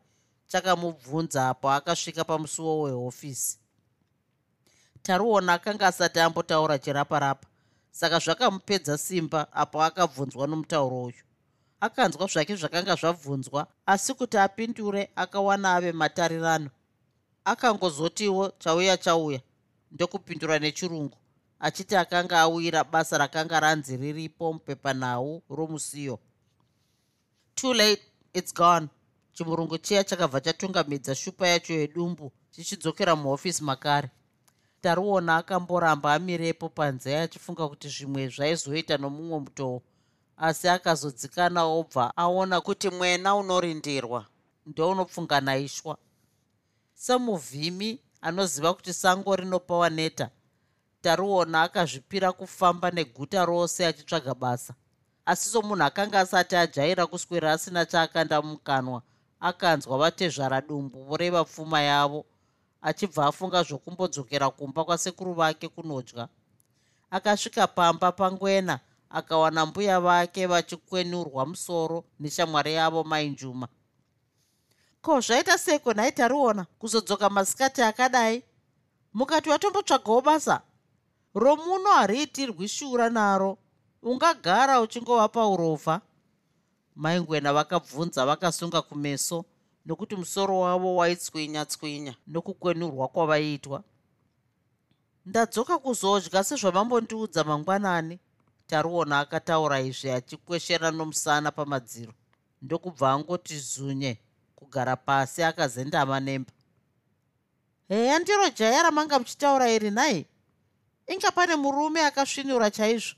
[0.46, 3.58] chakamubvunza apo akasvika pamusuwo wehofisi
[5.02, 7.46] tariona akanga asati ambotaura chirapa rapa
[7.90, 11.22] saka zvakamupedza simba apo akabvunzwa nomutauro uyu.
[11.80, 16.70] Akanzwa zvake zvakanga zvabvunzwa asi kuti apindure akawana ave matarirano.
[17.44, 19.40] Akangozotiwo chauya chauya
[19.90, 21.18] ndokupindura nechirungu
[21.60, 26.18] achiti akanga awira basa rakanga ranzi riripo mupepanhau romusiyo.
[27.54, 28.88] Too late its gone.
[29.32, 34.10] Chimurungu chiya chakabva chatungamidza shupa yacho yedumbu chichidzokera muhofisi makare
[34.82, 39.78] tariona akamboramba amirepo panze achifunga kuti zvimwe zvaizoita nomumwe mutoo
[40.36, 44.20] asi akazodzikana obva aona kuti mwena unorindirwa
[44.66, 45.94] ndounopfunga naishwa
[46.94, 50.30] semuvhimi anoziva kuti sango rinopawa neta
[51.02, 54.74] tariona akazvipira kufamba neguta rose achitsvaga basa.
[55.26, 59.02] Asi somunhu akanga asati ajaira kuswera asina chaakanda mukanwa
[59.40, 62.26] akanzwa vatezvara dumbu voreva pfuma yavo
[62.82, 66.28] achibva afunga zvokumbodzokera kumba kwasekuru vake kunodya.
[67.10, 73.68] Akasvika pamba pangwena akawana mbuya vake vachikwenurwa musoro neshamwari yavo mainjuma.
[75.02, 78.42] Ko zvaita seko nhai tariona kuzodzoka masikati akadai?
[79.14, 80.60] Mukati watombotsvagawo basa?
[81.34, 83.58] Romuno hariitirwi shura naro.
[84.02, 86.00] Ungagara uchingovapa urovha.
[86.96, 89.44] Maingwena vakabvunza vakasunga kumeso
[89.86, 93.84] nokuti musoro wavo waitswinya tswinya nokukwenurwa kwavaiitwa
[95.26, 98.18] ndadzoka kuzodya sezvamambondiudza mangwanani.
[98.66, 102.12] Tariona akataura izvi achikweshera nomusana pamadziro.
[102.62, 104.18] Ndokubva angoti zunye
[104.56, 106.52] kugara pasi akazendama nemba.
[107.88, 110.26] Heya ndiro jaya ramanga muchitaura iri nhai?
[111.06, 113.16] Inga pane murume akasvinura chaizvo.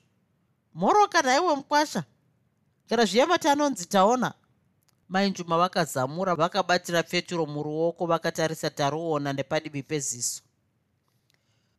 [0.75, 2.05] Mhoroka nhaiwe mukwasha?
[2.89, 4.35] Kana zviyamati anonzi taona
[5.15, 10.43] mainjuma vakazamura vakabatira feturo muruoko vakatarisa taruona nepadivi peziso.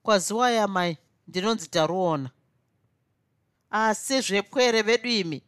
[0.04, 2.30] Kwaziwa yamai ndinonzi taruona.
[3.70, 5.44] Asi zvepwere vedu imi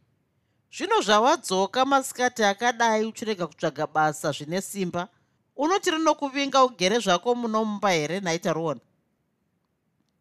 [0.71, 5.07] zvino zvawadzoka masikati akadai uchirega kutsvaga basa zvine simba.
[5.55, 8.81] Unoti rinokuvinga ugere zvako muno mumba here naitaruona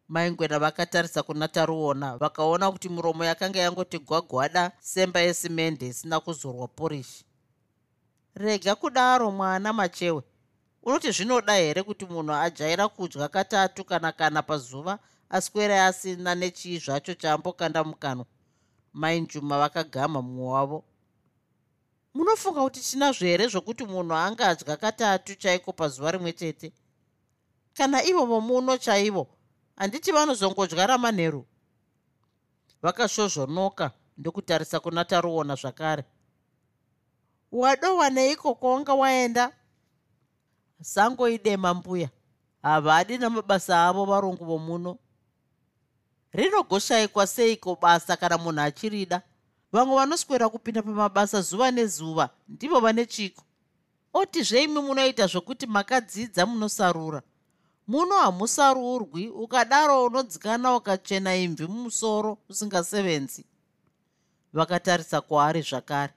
[0.07, 7.26] maingwena vakatarisa kuna taruona vakaona kuti muromo yakanga yangoti gwagwada semba yesimende isina kuzorwa porishi
[8.37, 10.23] rega kudaro mwana machewe.
[10.83, 17.13] Unoti zvinoda here kuti munhu ajaira kudya katatu kana kana pazuva aswere asina nechii zvacho
[17.13, 18.25] chaambokanda mukanwa?
[18.93, 20.83] Mainjuma vakagama mumwe wavo
[22.13, 26.73] munofunga kuti tinazvo here zvokuti munhu angadya katatu chaiko pazuva rimwe chete?
[27.73, 29.27] Kana ivo vomuno chaivo
[29.75, 31.45] handiti vanozongodya ramanheru
[32.81, 36.03] vakashozvonoka ndokutarisa kuna taruona zvakare
[37.51, 39.51] wadowa neiko kwawanga waenda?
[40.81, 42.09] Sango idema mbuya.
[42.61, 44.97] Havadi namabasa avo varungu vomuno
[46.33, 49.21] rinogoshayikwa seiko basa kana munhu achirida?
[49.71, 53.43] Vamwe vanoswera kupinda pamabasa zuva nezuva ndivo vane chiko.
[54.13, 57.21] Oti zveimi munoita zvokuti makadzidza munosarura.
[57.87, 63.45] Muno hamusarurwi ukadaro unodzikana ukachena imvi mumusoro usingasevenzi.
[64.53, 66.13] Vakatarisa kwaari zvakare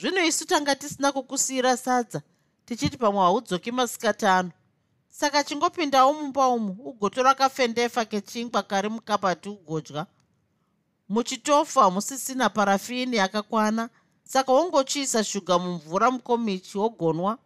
[0.00, 2.22] zvino isu tanga tisina kukusiyira sadza
[2.64, 4.50] tichiti pamwe haudzoki masikatano.
[5.08, 10.06] Saka chingopindawo mumba umu ugotora kafendefa kechingwa kari mukabati ugodya.
[11.08, 13.90] Muchitofu hamusisina parafini yakakwana.
[14.24, 17.38] Saka wongochiisa shuga mumvura mukomichi wogonwa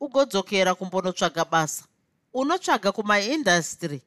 [0.00, 1.84] ugodzokera kumbonotsvaga basa.
[2.32, 4.02] Unotsvaga kumaindastry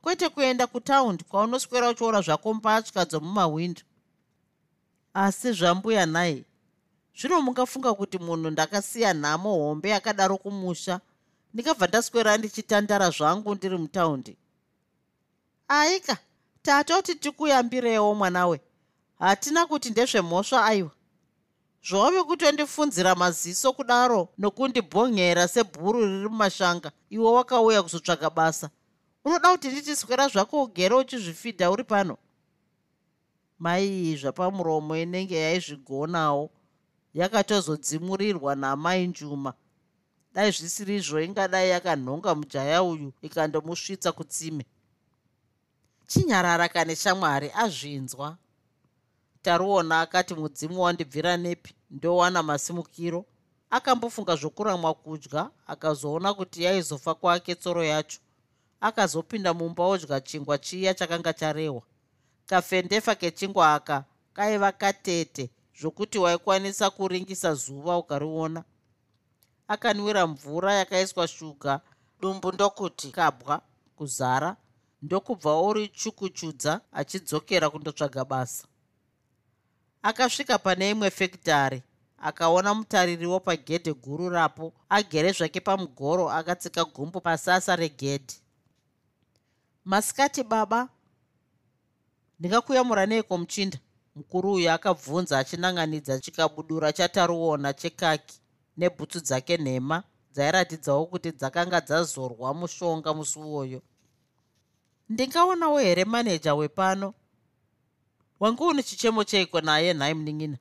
[0.00, 3.82] kwete kuenda kutaundi kwaunoswera uchiona zvako mbatya dzomumahwindo.
[5.14, 6.44] Asi zvambuya nhai
[7.18, 11.00] zvino mungafunga kuti munhu ndakasiya nhamo hombe yakadaro kumusha
[11.54, 14.36] ndikabva ndaswera ndichitandara zvangu ndiri mutaundi.
[15.68, 16.16] Aika
[16.62, 18.60] tatoti tikuyambirewo mwanawe
[19.18, 20.90] hatina kuti ndezvemhosva aiwa.
[21.88, 28.70] Zvove kutondifunzira maziso kudaro nokundibhonyera sebhuru riri mumashanga iwe wakauya kuzotsvaga basa.
[29.24, 32.16] Unoda kuti nditiswera zvako ugere uchizvifidha uri pano?
[33.58, 36.50] Mai zvapamuromo inenge yaizvigonawo
[37.14, 39.54] yakatozodzimurirwa namai njuma
[40.34, 44.64] dai zvisirizvo ingadai yakanhonga mujaya uyu ikandomusvitsa kutsime.
[46.06, 48.36] Chinyarara kane shamwari azvinzwa.
[49.42, 51.74] Taruona akati mudzimu wandibvira nepi?
[51.90, 53.24] Ndowana masimukiro.
[53.70, 58.18] Akambofunga zvokuramwa kudya akazoona kuti yaizofa kwake tsoro yacho.
[58.80, 61.82] Akazopinda mumba odya chingwa chiya chakanga charehwa
[62.46, 65.50] kafendefa kechingwa aka kaiva katete
[65.80, 68.64] zvokuti waikwanisa kuringisa zuva ukariona.
[69.68, 71.80] Akanwira mvura yakaiswa shuga
[72.20, 73.62] dumbu ndokuti kabwa
[73.96, 74.56] kuzara
[75.02, 78.66] ndokubva uri chukuchudza achidzokera kundotsvaga basa.
[80.02, 81.82] Akasvika pane imwe fekitari
[82.18, 88.36] akaona mutaririwo pagedhe guru rapo agere zvake pamugoro akatsika gumbo pasasa regedhi
[89.84, 90.88] masikati baba
[92.38, 93.78] ndingakuyamura neiko muchinda
[94.14, 98.40] mukuru uyu akabvunza achinanganidza chikabudura chataruona chekaki
[98.76, 100.02] nebhutsu dzake nhema
[100.34, 103.80] dzairatidzawo kuti dzakanga dzazorwa mushonga musi uwoyo.
[105.08, 107.14] Ndingaonawo here maneja wepano?
[108.40, 110.58] Wange une chichemo cheiko naye nhai munin'ina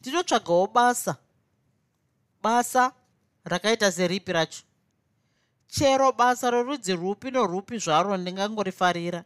[0.00, 1.16] ndinotsvagawo basa.
[2.42, 2.92] Basa
[3.44, 4.62] rakaita seripi racho.
[5.68, 9.24] Chero basa rorudzi rupi norupi zvaro ndingangorifarira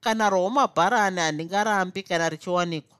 [0.00, 2.96] kana rwomabharani handingarambi kana richiwanikwa.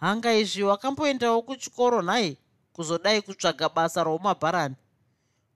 [0.00, 2.36] Hanga izvi wakamboendawo kuchikoro nhai
[2.72, 4.74] kuzodai kutsvaga basa roumabharani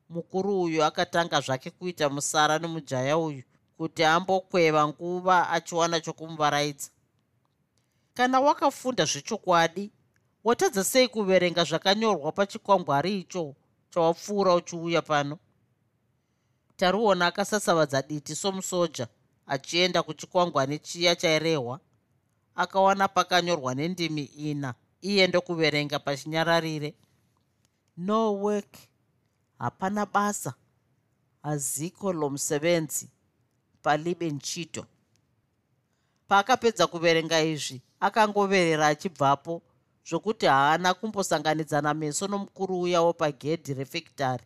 [0.09, 3.43] mukuru uyu akatanga zvake kuita musara nemujaya uyu
[3.76, 6.91] kuti ambokweva nguva achiwana chokumuvaraidza.
[8.14, 9.91] Kana wakafunda zvechokwadi
[10.45, 13.55] watadza sei kuverenga zvakanyorwa pachikwangwari icho
[13.91, 15.39] chawapfuura uchiuya pano?
[16.76, 19.09] Tariona akasasavadza diti somusoja
[19.49, 21.80] achienda kuchikwangwani chiya chairehwa
[22.55, 26.94] akawana pakanyorwa nendimi ina iye ndokuverenga pachinyararire
[27.96, 28.76] no work
[29.59, 30.55] hapana basa
[31.42, 33.09] aziko lomusevenzi
[33.82, 34.86] palibe nchito
[36.28, 39.62] paakapedza kuverenga izvi akangoverera achibvapo
[40.09, 44.44] zvokuti haana kumbosanganidzana meso nomukuru uya wopagedhi refekitari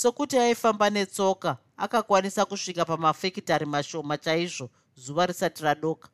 [0.00, 6.08] sokuti aifamba netsoka akakwanisa kusvika pamafekitari mashoma chaizvo zuva risati radoka.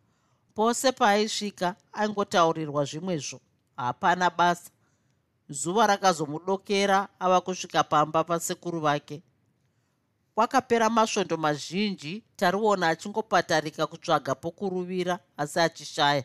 [0.55, 3.41] Pose paaisvika aingotaurirwa zvimwezvo.
[3.77, 4.71] Hapana basa.
[5.49, 9.23] Zuva rakazomudokera ava kusvika pamba pasekuru vake.
[10.35, 16.25] Kwakapera masvondo mazhinji tariona achingopatarika kutsvaga pokuruvira asi achishaya.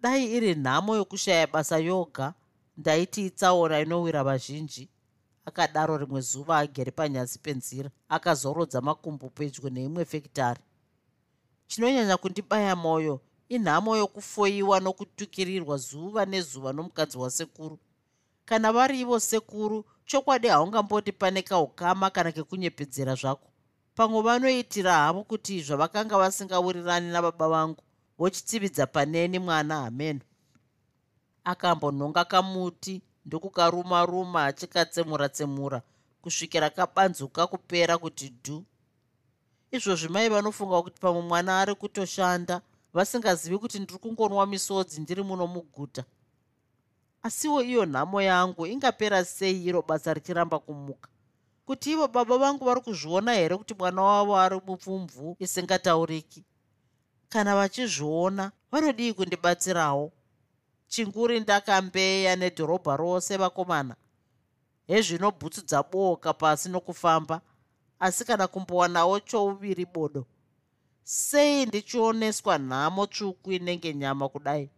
[0.00, 2.34] Dai iri nhamo yokushaya basa yoga
[2.76, 4.88] ndaiti itsaona inowira vazhinji
[5.44, 10.60] akadaro rimwe zuva agere panyasi penzira akazorodza makumbo pedyo neimwe fekitari.
[11.66, 17.78] Chinonyanya kundibaya mwoyo inhamo yokufoyiwa nokutukirirwa zuva nezuva nomukadzi wasekuru.
[18.44, 23.48] Kana vari ivo sekuru chokwadi haungamboti pane kaukama kana kekunyepedzera zvako.
[23.94, 27.82] Pamwe vanoitira havo kuti zvavakanga vasingawirirani nababa vangu
[28.18, 30.20] vochitividza paneni mwana hameno
[31.44, 35.82] akambonhonga kamuti ndokukaruma ruma achikatsemura tsemura
[36.22, 38.64] kusvikira kabanzuka kupera kuti dhu.
[39.72, 42.60] Izvozvi mai vanofunga kuti pamwe mwana ari kutoshanda
[42.94, 46.04] vasingazivi kuti ndiri kungonwa misodzi ndiri muno muguta.
[47.22, 51.08] Asiwo iyo nhamo yangu ingapera sei iro basa richiramba kumuka?
[51.66, 56.44] Kuti ivo baba vangu vari kuzviona here kuti mwana wavo ari mupfumvu isingatauriki?
[57.28, 60.12] Kana vachizviona vanodii kundibatsirawo
[60.94, 63.96] chinguri ndakambeya nedhorobha rose vakomana.
[64.86, 67.40] Hezvino bhutsu dzaboka pasi nokufamba
[68.00, 70.26] asi kana kumbowanawo chouviri bodo.
[71.04, 74.70] Sei ndichioneswa nhamo tsvuku inenge nyama kudai?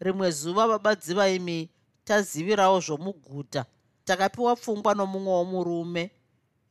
[0.00, 1.70] Rimwe zuva vabadziva imi
[2.04, 3.64] tazivirawo zvomuguta.
[4.04, 6.10] Takapiwa pfungwa nomumwe womurume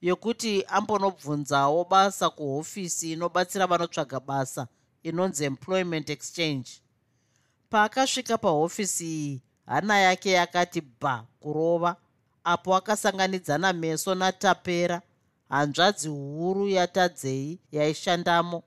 [0.01, 4.67] yokuti ambonobvunzawo basa kuhofisi inobatsira vanotsvaga basa
[5.03, 6.69] inonzi employment exchange
[7.73, 11.95] paakasvika pahofisi iyi hana yake yakati bha kurova
[12.43, 15.01] apo akasanganidzana meso natapera
[15.49, 18.63] hanzvadzi huru yatadzei yaishandamo.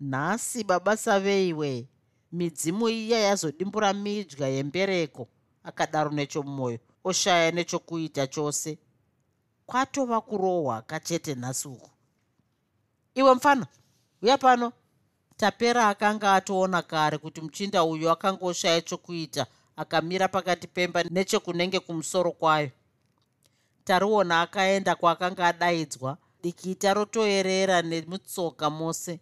[0.00, 1.88] Nhasi babasa veiwe
[2.32, 5.28] midzimu iya yazodimbura midya yembereko
[5.64, 8.78] akadaro nechomwoyo oshaya nechokuita chose.
[9.66, 11.90] Kwatova kurohwa kachete nhasi uku.
[13.14, 13.66] Iwe mufana
[14.22, 14.72] uya pano
[15.36, 22.32] tapera akanga atoona kare kuti muchinda uyu akanga oshaya chokuita akamira pakati pemba nechekunenge kumusoro
[22.32, 22.70] kwayo.
[23.84, 29.20] Tariona akaenda kwaakanga adaidzwa dikita rotoerera nemutsoka mose.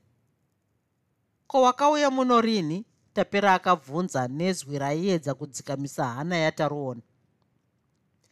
[1.46, 2.84] Ko wakauya muno rini?
[3.14, 7.00] Tapera akabvunza nezwi raiedza kudzikamisa hana yataruona.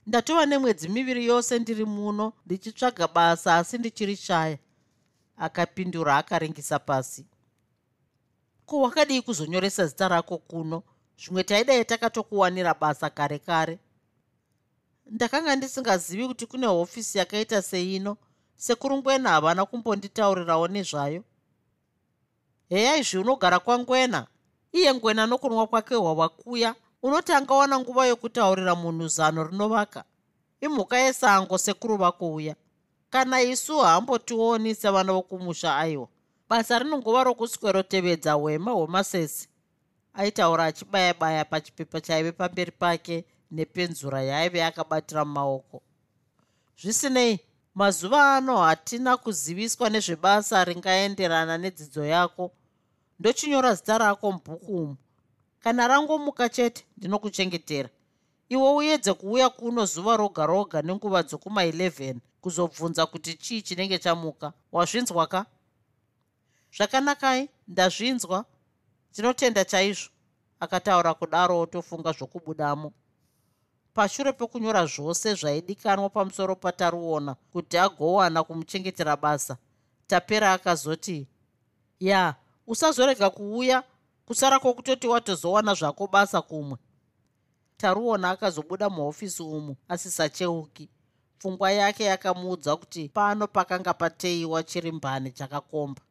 [0.06, 4.58] Ndatova nemwedzi miviri yose ndiri muno ndichitsvaga basa asi ndichiri shaya.
[5.36, 7.26] Akapindura akaringisa pasi
[8.70, 10.82] ko wakadii kuzonyoresa zita rako kuno.
[11.18, 13.78] Zvimwe taidai takatokuwanira basa kare kare.
[15.06, 18.16] Ndakanga ndisingazivi kuti kune hofisi yakaita seino.
[18.56, 21.24] Sekurungwena havana kumbonditaurirawo nezvayo.
[22.68, 24.26] Heya izvi unogara kwangwena
[24.72, 30.04] iye ngwena nokunwa kwake hwavakuya unotanga wana nguva yokutaurira munhu zano rinovaka.
[30.60, 32.54] Imhuka yesango sekuru vakouya
[33.10, 36.08] kana isu hambotioni sevana vokumusha aiwa
[36.50, 39.48] basa rinongova rokuswerotevedza hwema hwemasese
[40.14, 45.82] aitaura achibaya-baya pachipepa chaive pamberi pake nepenzura yaaive akabatira mumaoko.
[46.82, 47.40] Zvisinei
[47.74, 52.50] mazuva ano hatina kuziviswa nezvebasa ringaenderana nedzidzo yako.
[53.20, 54.96] Ndochinyora zita rako mubhuku umu.
[55.60, 57.88] Kana rangomuka chete ndinokuchengetera.
[58.48, 64.52] Iwe uedze kuuya kuno zuva roga roga nenguva dzokuma11 kuzobvunza kuti chii chinenge chamuka.
[64.72, 65.46] Wazvinzwa ka
[66.76, 68.44] zvakanakai ndazvinzwa.
[69.12, 70.10] Tinotenda chaizvo.
[70.60, 72.92] Akataura kudaro tofunga zvokubudamo.
[73.94, 79.56] Pashure pekunyora zvose zvaidikanwa pamusoro pataruona kuti agowana kumuchengetera basa
[80.06, 81.26] tapera akazoti
[82.00, 82.34] ya
[82.66, 83.82] usazorega kuuya?
[84.26, 86.78] Kusara kwokutoti watozowana zvako basa kumwe.
[87.76, 90.88] Taruona akazobuda muhofisi umu asisacheuki.
[91.38, 96.02] Pfungwa yake yakamuudza kuti pano pakanga pateiwa chirimbani chakakomba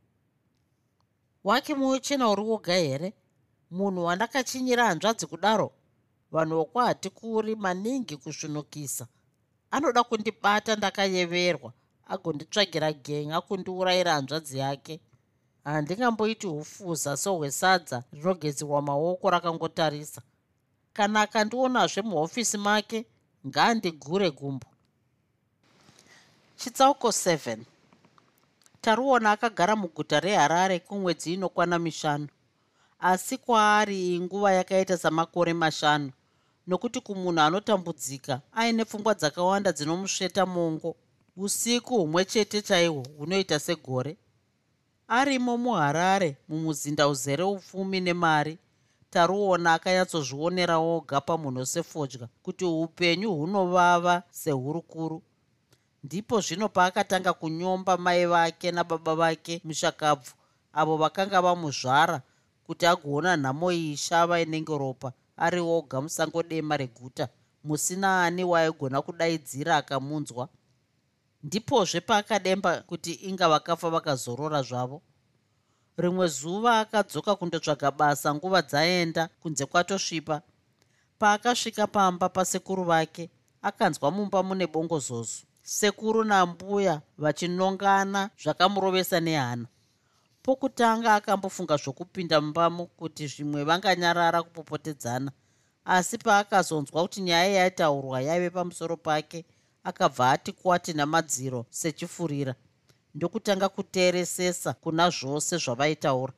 [1.43, 3.13] wake mwoyo chena uri woga here?
[3.71, 5.71] Munhu wandakachinyira hanzvadzi kudaro
[6.31, 9.07] vanhu vokwahatikuri maningi kusvinukisa.
[9.71, 11.73] Anoda kundibata ndakayeverwa
[12.07, 14.99] agonditsvagira genga kundiurayira hanzvadzi yake
[15.63, 20.21] handingamboiti ufuza sohwesadza rinogezerwa maoko rakangotarisa.
[20.93, 23.05] Kana akandionazve muhofisi make
[23.47, 24.67] ngaandigure gumbo.
[26.57, 27.57] Chitsauko 7
[28.81, 32.27] taruona akagara muguta reharare kumwedzi inokwana mishanu.
[32.99, 36.11] Asi kwaari inguva yakaita samakore mashanu
[36.67, 40.95] nokuti kumunhu anotambudzika aine pfungwa dzakawanda dzinomusveta mongo.
[41.37, 44.17] Usiku humwe chete chaihwo hunoita segore.
[45.07, 48.57] Arimo muharare mumuzinda uzere upfumi nemari
[49.09, 55.21] taruona akanyatsozvionera oga pamunhu sefodya kuti upenyu hunovava sehurukuru
[56.03, 60.31] ndipo zvino paakatanga kunyomba mai vake nababa vake mushakabvu
[60.73, 62.21] avo vakanga vamuzvara
[62.65, 67.29] kuti agoona nhamo iyi shava inenge ropa ari oga musango dema reguta.
[67.63, 70.49] Musina ani waaigona kudaidzira akamunzwa.
[71.43, 75.01] Ndipozve paakademba kuti inga vakafa vakazorora zvavo.
[75.97, 80.41] Rimwe zuva akadzoka kundotsvaga basa nguva dzaenda kunze kwatosvipa
[81.19, 83.29] paakasvika pamba pasekuru vake
[83.61, 89.65] akanzwa mumba mune bongozozo sekuru nambuya vachinongana zvakamurovesa nehana.
[90.43, 95.31] Pokutanga akambofunga zvokupinda mumbamo kuti zvimwe vanganyarara kupopotedzana
[95.85, 99.45] asi paakazonzwa kuti nyaya yaitaurwa yaive pamusoro pake
[99.83, 102.55] akabva ati kwati namadziro sechifurira
[103.15, 106.33] ndokutanga kuteeresesa kuna zvose zvavaitaura.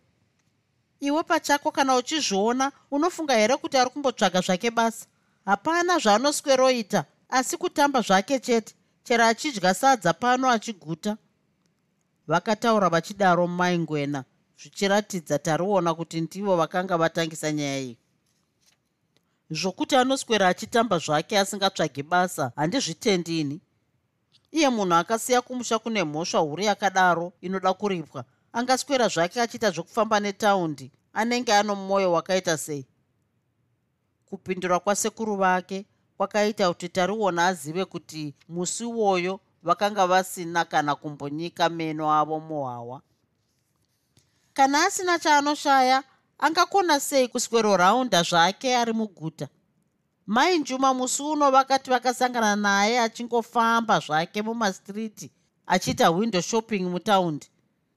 [0.99, 5.05] Iwe pachako kana uchizviona unofunga here kuti ari kumbotsvaga zvake basa?
[5.45, 11.17] Hapana zvaanosweroita asi kutamba zvake chete chero achidya sadza pano achiguta.
[12.27, 14.23] Vakataura vachidaro mumaingwena
[14.59, 17.97] zvichiratidza tariona kuti ndivo vakanga vatangisa nyaya iyi.
[19.49, 23.61] Zvokuti anoswera achitamba zvake asingatsvagi basa handizvitendini
[24.51, 30.91] iye munhu akasiya kumusha kune mhosva huru yakadaro inoda kuripwa angaswera zvake achiita zvokufamba netaundi
[31.13, 32.85] anenge ano mwoyo wakaita sei.
[34.25, 35.85] Kupindura kwasekuru vake
[36.21, 43.01] kwakaita kuti tariona azive kuti musi uwoyo vakanga vasina kana kumbonyika meno avo muhwawa
[44.53, 46.03] kana asina chaanoshaya
[46.39, 49.47] angakona sei kusweroraunda zvake ari muguta?
[50.27, 55.31] Mai njuma musi uno vakati vakasangana naye achingofamba zvake mumastriti
[55.67, 57.47] achiita window shopping mutaundi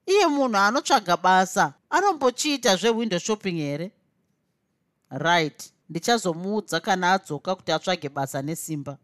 [0.05, 3.91] iye munhu anotsvaga basa anombochiita zvewindow shopping here?
[5.09, 8.97] Right ndichazomuudza kana adzoka kuti atsvage basa nesimba.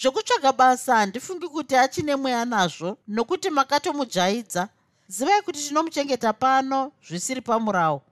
[0.00, 4.68] Zvokutsvaga basa handifungi kuti achine mweya nazvo nokuti makatomujaidza.
[5.08, 8.02] Zivai kuti tinomuchengeta pano zvisiri pamurawo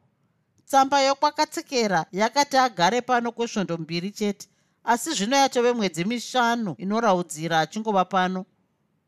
[0.66, 4.48] tsamba yokwakatsekera yakati agare pano kwesvondo mbiri chete
[4.84, 8.44] asi zvino yatove mwedzi mishanu inoraudzira achingova pano.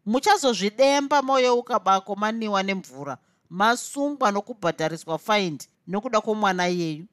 [0.06, 3.18] Muchazozvidemba mwoyo ukabako maniwa nemvura
[3.50, 7.06] masungwa nokubhadhariswa faindi nokuda kwomwana iyeyu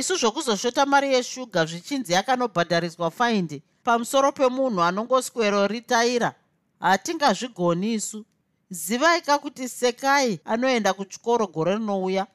[0.00, 6.34] isu zvokuzoshota mari yeshuga zvichinzi yakanobhadhariswa faindi pamusoro pemunhu anongoswero ritaira
[6.80, 8.24] hatingazvigoni isu.
[8.70, 12.26] Zivaika kuti sekai anoenda kuchikoro gore rinouya.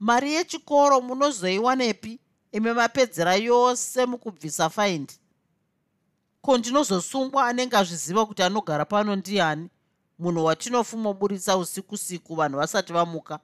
[0.00, 2.18] Mari yechikoro munozoiwanepi
[2.52, 5.14] imi mapedzera yose mukubvisa faindi.
[6.42, 9.68] Ko ndinozosungwa anenge azviziva kuti anogara pano ndiani?
[10.18, 13.38] Munhu watinofumoburitsa usiku siku vanhu vasati vamuka.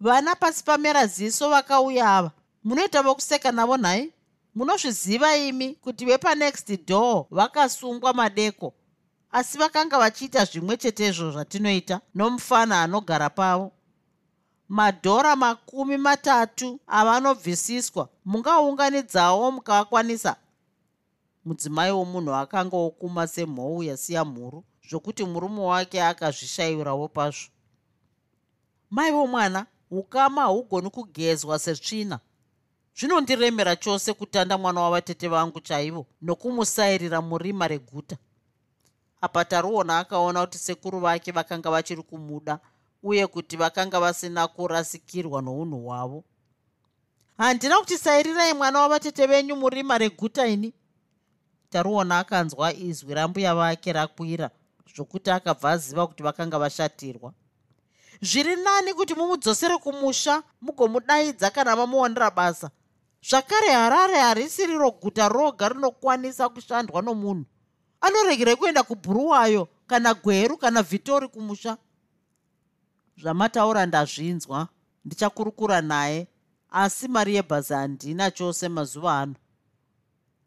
[0.00, 2.30] Vana pasi pamera ziso vakauya ava
[2.64, 4.12] munoita vokuseka navo nhai?
[4.54, 8.74] Munozviziva imi kuti vepanext door vakasungwa madeko
[9.30, 13.72] asi vakanga vachiita zvimwe chetezvo zvatinoita nomufana anogara pavo?
[14.68, 20.36] Madhora makumi matatu avanobvisiswa mungaunganidzawo mukavakwanisa
[21.44, 27.48] mudzimai womunhu akanga okuma semhou yasiya mhuru zvokuti murume wake akazvishayirawo pazvo.
[28.90, 32.20] Maivo mwana ukama haugoni kugezwa setsvina
[32.98, 38.16] zvinondiremera chose kutanda mwana wavatete vangu chaivo nokumusayirira murima reguta.
[39.20, 42.58] Apa taruona akaona kuti sekuru vake vakanga vachiri kumuda
[43.02, 46.24] uye kuti vakanga vasina kurasikirwa nounhu hwavo.
[47.36, 50.74] Handina kuti sayirirai mwana wavatete venyu murima reguta ini?
[51.70, 54.50] Taruona akanzwa izwi rambuya vake rakwira
[54.94, 57.32] zvokuti akabva aziva kuti vakanga vashatirwa.
[58.22, 62.70] Zviri nani kuti mumudzosere kumusha mugomudaidza kana mamuwanira basa
[63.22, 67.44] zvakare harare harisiriro guta roga rinokwanisa kushandwa nomunhu.
[68.00, 71.76] Anoregerai kuenda kubhuruwayo kana gweru kana vhitori kumusha.
[73.16, 74.68] Zvamataura ndazvinzwa
[75.04, 76.28] ndichakurukura naye
[76.70, 79.34] asi mari yebhasi handina chose mazuva ano.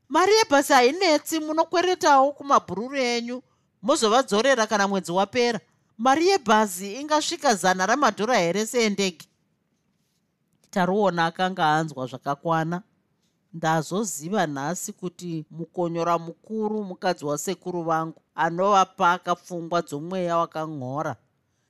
[0.10, 3.44] Mari yebhasi hainetsi munokweretawo kumabhururu enyu
[3.82, 5.60] mozovadzorera kana mwedzi wapera.
[5.98, 9.28] Mari yebhazi ingasvika zana ramadhora here seendege
[10.72, 12.82] taruona akanga anzwa zvakakwana.
[13.54, 21.16] Ndazoziva nhasi kuti mukonyora mukuru mukadzi wasekuru vangu anovapaka pfungwa dzomweya wakanhora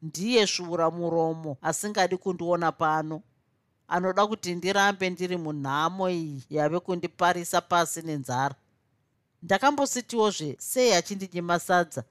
[0.01, 3.21] ndiye svura muromo asingadi kundiona pano.
[3.87, 8.55] Anoda kuti ndirambe ndiri munhamo iyi yave kundiparisa pasi nenzara.
[9.43, 12.03] Ndakambositiwozve sei achindinyima sadza?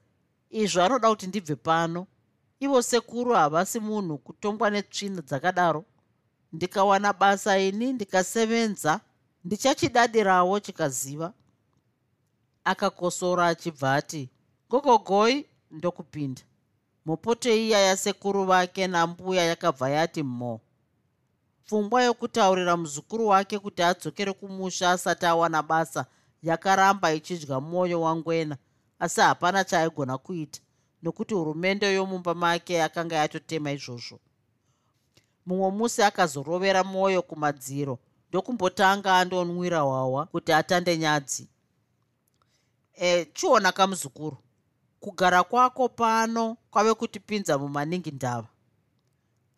[0.49, 2.07] Izvo anoda kuti ndibve pano.
[2.59, 5.85] Ivo sekuru havasi munhu kutongwa netsvina dzakadaro
[6.53, 8.99] ndikawana basa ini ndikasevenza
[9.45, 11.33] ndichachidadirawo chikaziva.
[12.63, 14.29] Akakosora achibva ati
[14.69, 16.41] gogogoi ndokupinda.
[17.05, 20.61] Mupoto iya yasekuru vake nambuya yakabva yati mho.
[21.65, 26.05] Pfungwa yokutaurira muzukuru wake kuti adzokere kumusha asati awana basa
[26.43, 28.57] yakaramba ichidya mwoyo wangwena
[28.99, 30.59] asi hapana chaaigona kuita
[31.03, 34.19] nokuti hurumende yomumba make yakanga yatotema izvozvo
[35.51, 37.99] mumwe musi akazorovera mwoyo kumadziro
[38.29, 41.47] ndokumbotanga andonwira wawa kuti atande nyadzi.
[42.95, 44.37] E, chiona kamuzukuru
[44.99, 48.47] kugara kwako pano kwave kutipinza mumaningi ndava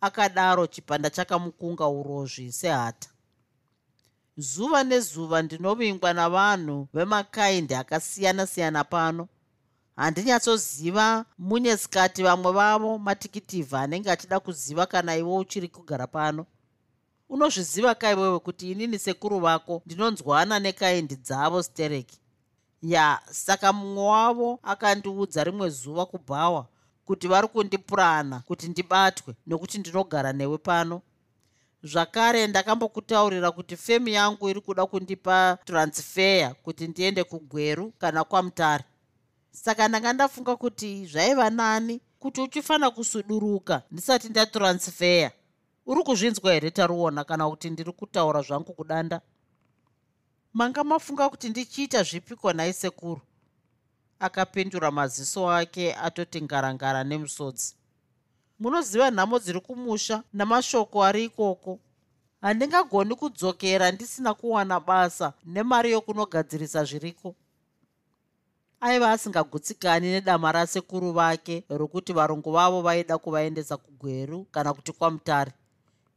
[0.01, 3.09] akadaro chipanda chakamukunga urozvi sehata.
[4.37, 9.27] Zuva nezuva ndinovingwa navanhu vemakaindi akasiyana-siyana pano
[9.95, 16.45] handinyatsoziva munyesikati vamwe vavo matikitivha anenge achida kuziva kana iwe uchiri kugara pano.
[17.29, 22.19] Unozviziva kaiwewe kuti inini sekuru vako ndinonzwana nekaindi dzavo stereki?
[22.81, 26.67] Ya saka mumwe wavo akandiudza rimwe zuva kubhawa
[27.05, 31.01] kuti vari kundipurana kuti ndibatwe nokuti ndinogara newe pano.
[31.83, 38.83] Zvakare ndakambokutaurira kuti femu yangu iri kuda kundipa transfeya kuti ndiende kugweru kana kwamutare
[39.53, 45.31] saka ndanga ndafunga kuti zvaiva nani kuti uchifanira kusuduruka ndisati ndatransfeya
[45.85, 49.21] uri kuzvinzwa here taruona kana kuti ndiri kutaura zvangu kudanda?
[50.53, 53.21] Manga mafunga kuti ndichiita zvipiko nhai sekuru
[54.19, 57.75] akapindura maziso ake atoti ngarangara nemusodzi
[58.59, 61.79] munoziva nhamo dziri kumusha namashoko ari ikoko.
[62.41, 67.35] Handingagoni kudzokera ndisina kuwana basa nemari yokunogadzirisa zviriko
[68.85, 75.51] aiva asingagutsikani nedama rasekuru vake rokuti varungu vavo vaida kuvaendesa kugweru kana kuti kwamutare.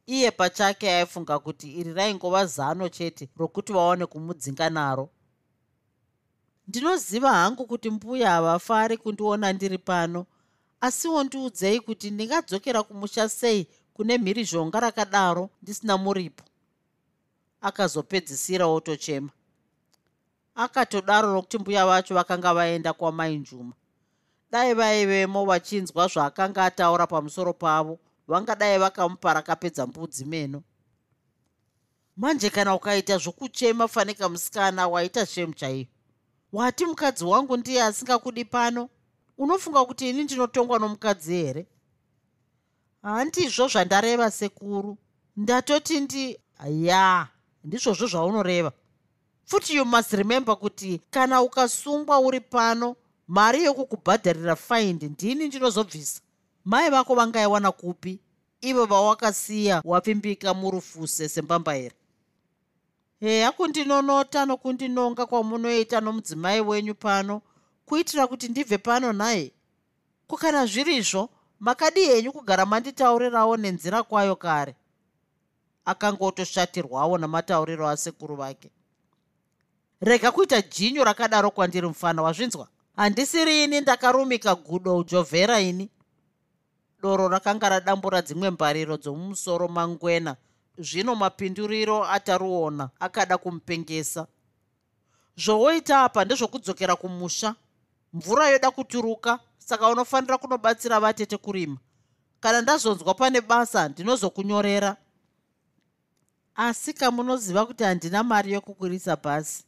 [0.06, 5.08] Iye pachake aifunga kuti iri raingova zano chete rokuti vaone kumudzinga naro.
[6.68, 10.26] Ndinoziva hangu kuti mbuya havafari kundiona ndiri pano
[10.80, 16.44] asiwo ndiudzei kuti ndingadzokera kumusha sei kune mhirizhonga rakadaro ndisina muripo.
[17.60, 19.28] Akazopedzisira otochema
[20.56, 23.72] akatodaro nokuti mbuya vacho vakanga vaenda kwamainjuma.
[24.50, 27.98] Dai vaivemo vachinzwa zvaakanga ataura pamusoro pavo
[28.28, 30.62] vangadai vakamupa rakapedza mbudzi meno.
[32.16, 35.86] Manje kana ukaita zvokuchema fanika musikana waita shemu chaiyo.
[36.52, 38.88] Wati mukadzi wangu ndiye asingakudi pano.
[39.38, 41.66] Unofunga kuti ini ndinotongwa nomukadzi here?
[43.02, 44.98] Handizvo zvandareva sekuru.
[45.36, 46.40] Ndatoti ndi
[46.70, 47.28] ya
[47.64, 48.72] ndizvozvo zvaunoreva
[49.46, 52.96] futi you must remember kuti kana ukasungwa uri pano
[53.28, 56.20] mari yokukubhadharira faindi ndini ndinozobvisa.
[56.64, 58.18] Mai vako vangaiwana kupi?
[58.60, 61.94] Ivo vawakasiya wapfimbika murufuse sembamba here
[63.20, 67.42] heya kundinonota nokundinonga kwamunoita nomudzimai wenyu pano
[67.86, 69.52] kuitira kuti ndibve pano nhaye
[70.26, 71.28] kukana zvirizvo
[71.60, 74.74] makadi henyu kugara manditaurirawo nenzira kwayo kare.
[75.84, 78.70] Akangotoshatirwawo namatauriro asekuru vake
[80.00, 82.68] rega kuita jinyu rakadaro kwandiri mufana wazvinzwa?
[82.96, 85.90] Handisiri ini ndakarumika gudo jovhera ini.
[87.02, 90.36] Doro rakanga radambura dzimwe mbariro dzomumusoro mangwena.
[90.78, 94.26] Zvino mapinduriro ataruona akada kumupengesa
[95.36, 97.54] zvowoita apa ndezvokudzokera kumusha.
[98.12, 101.76] Mvura yoda kuturuka saka unofanira kunobatsira vatete kurima.
[102.40, 104.96] Kana ndazonzwa pane basa ndinozokunyorera.
[106.54, 109.65] Asi kamunoziva kuti handina mari yokukurisa bhasi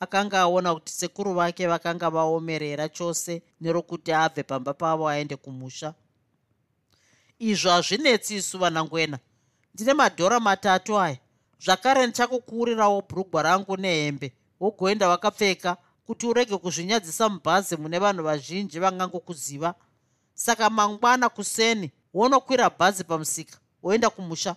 [0.00, 5.94] akanga aona kuti sekuru vake vakanga vaomerera chose nerokuti abve pamba pavo aende kumusha.
[7.38, 9.18] Izvo hazvinetsi isu vanangwena.
[9.74, 11.18] Ndine madhora matatu aya.
[11.64, 14.32] Zvakare ndichakukuurirawo bhurugwa rangu nehembe.
[14.60, 15.76] Wogoenda wakapfeka
[16.06, 19.74] kuti urege kuzvinyadzisa mubhazi mune vanhu vazhinji vangangokuziva.
[20.34, 24.56] Saka mangwana kuseni wonokwira bhazi pamusika woenda kumusha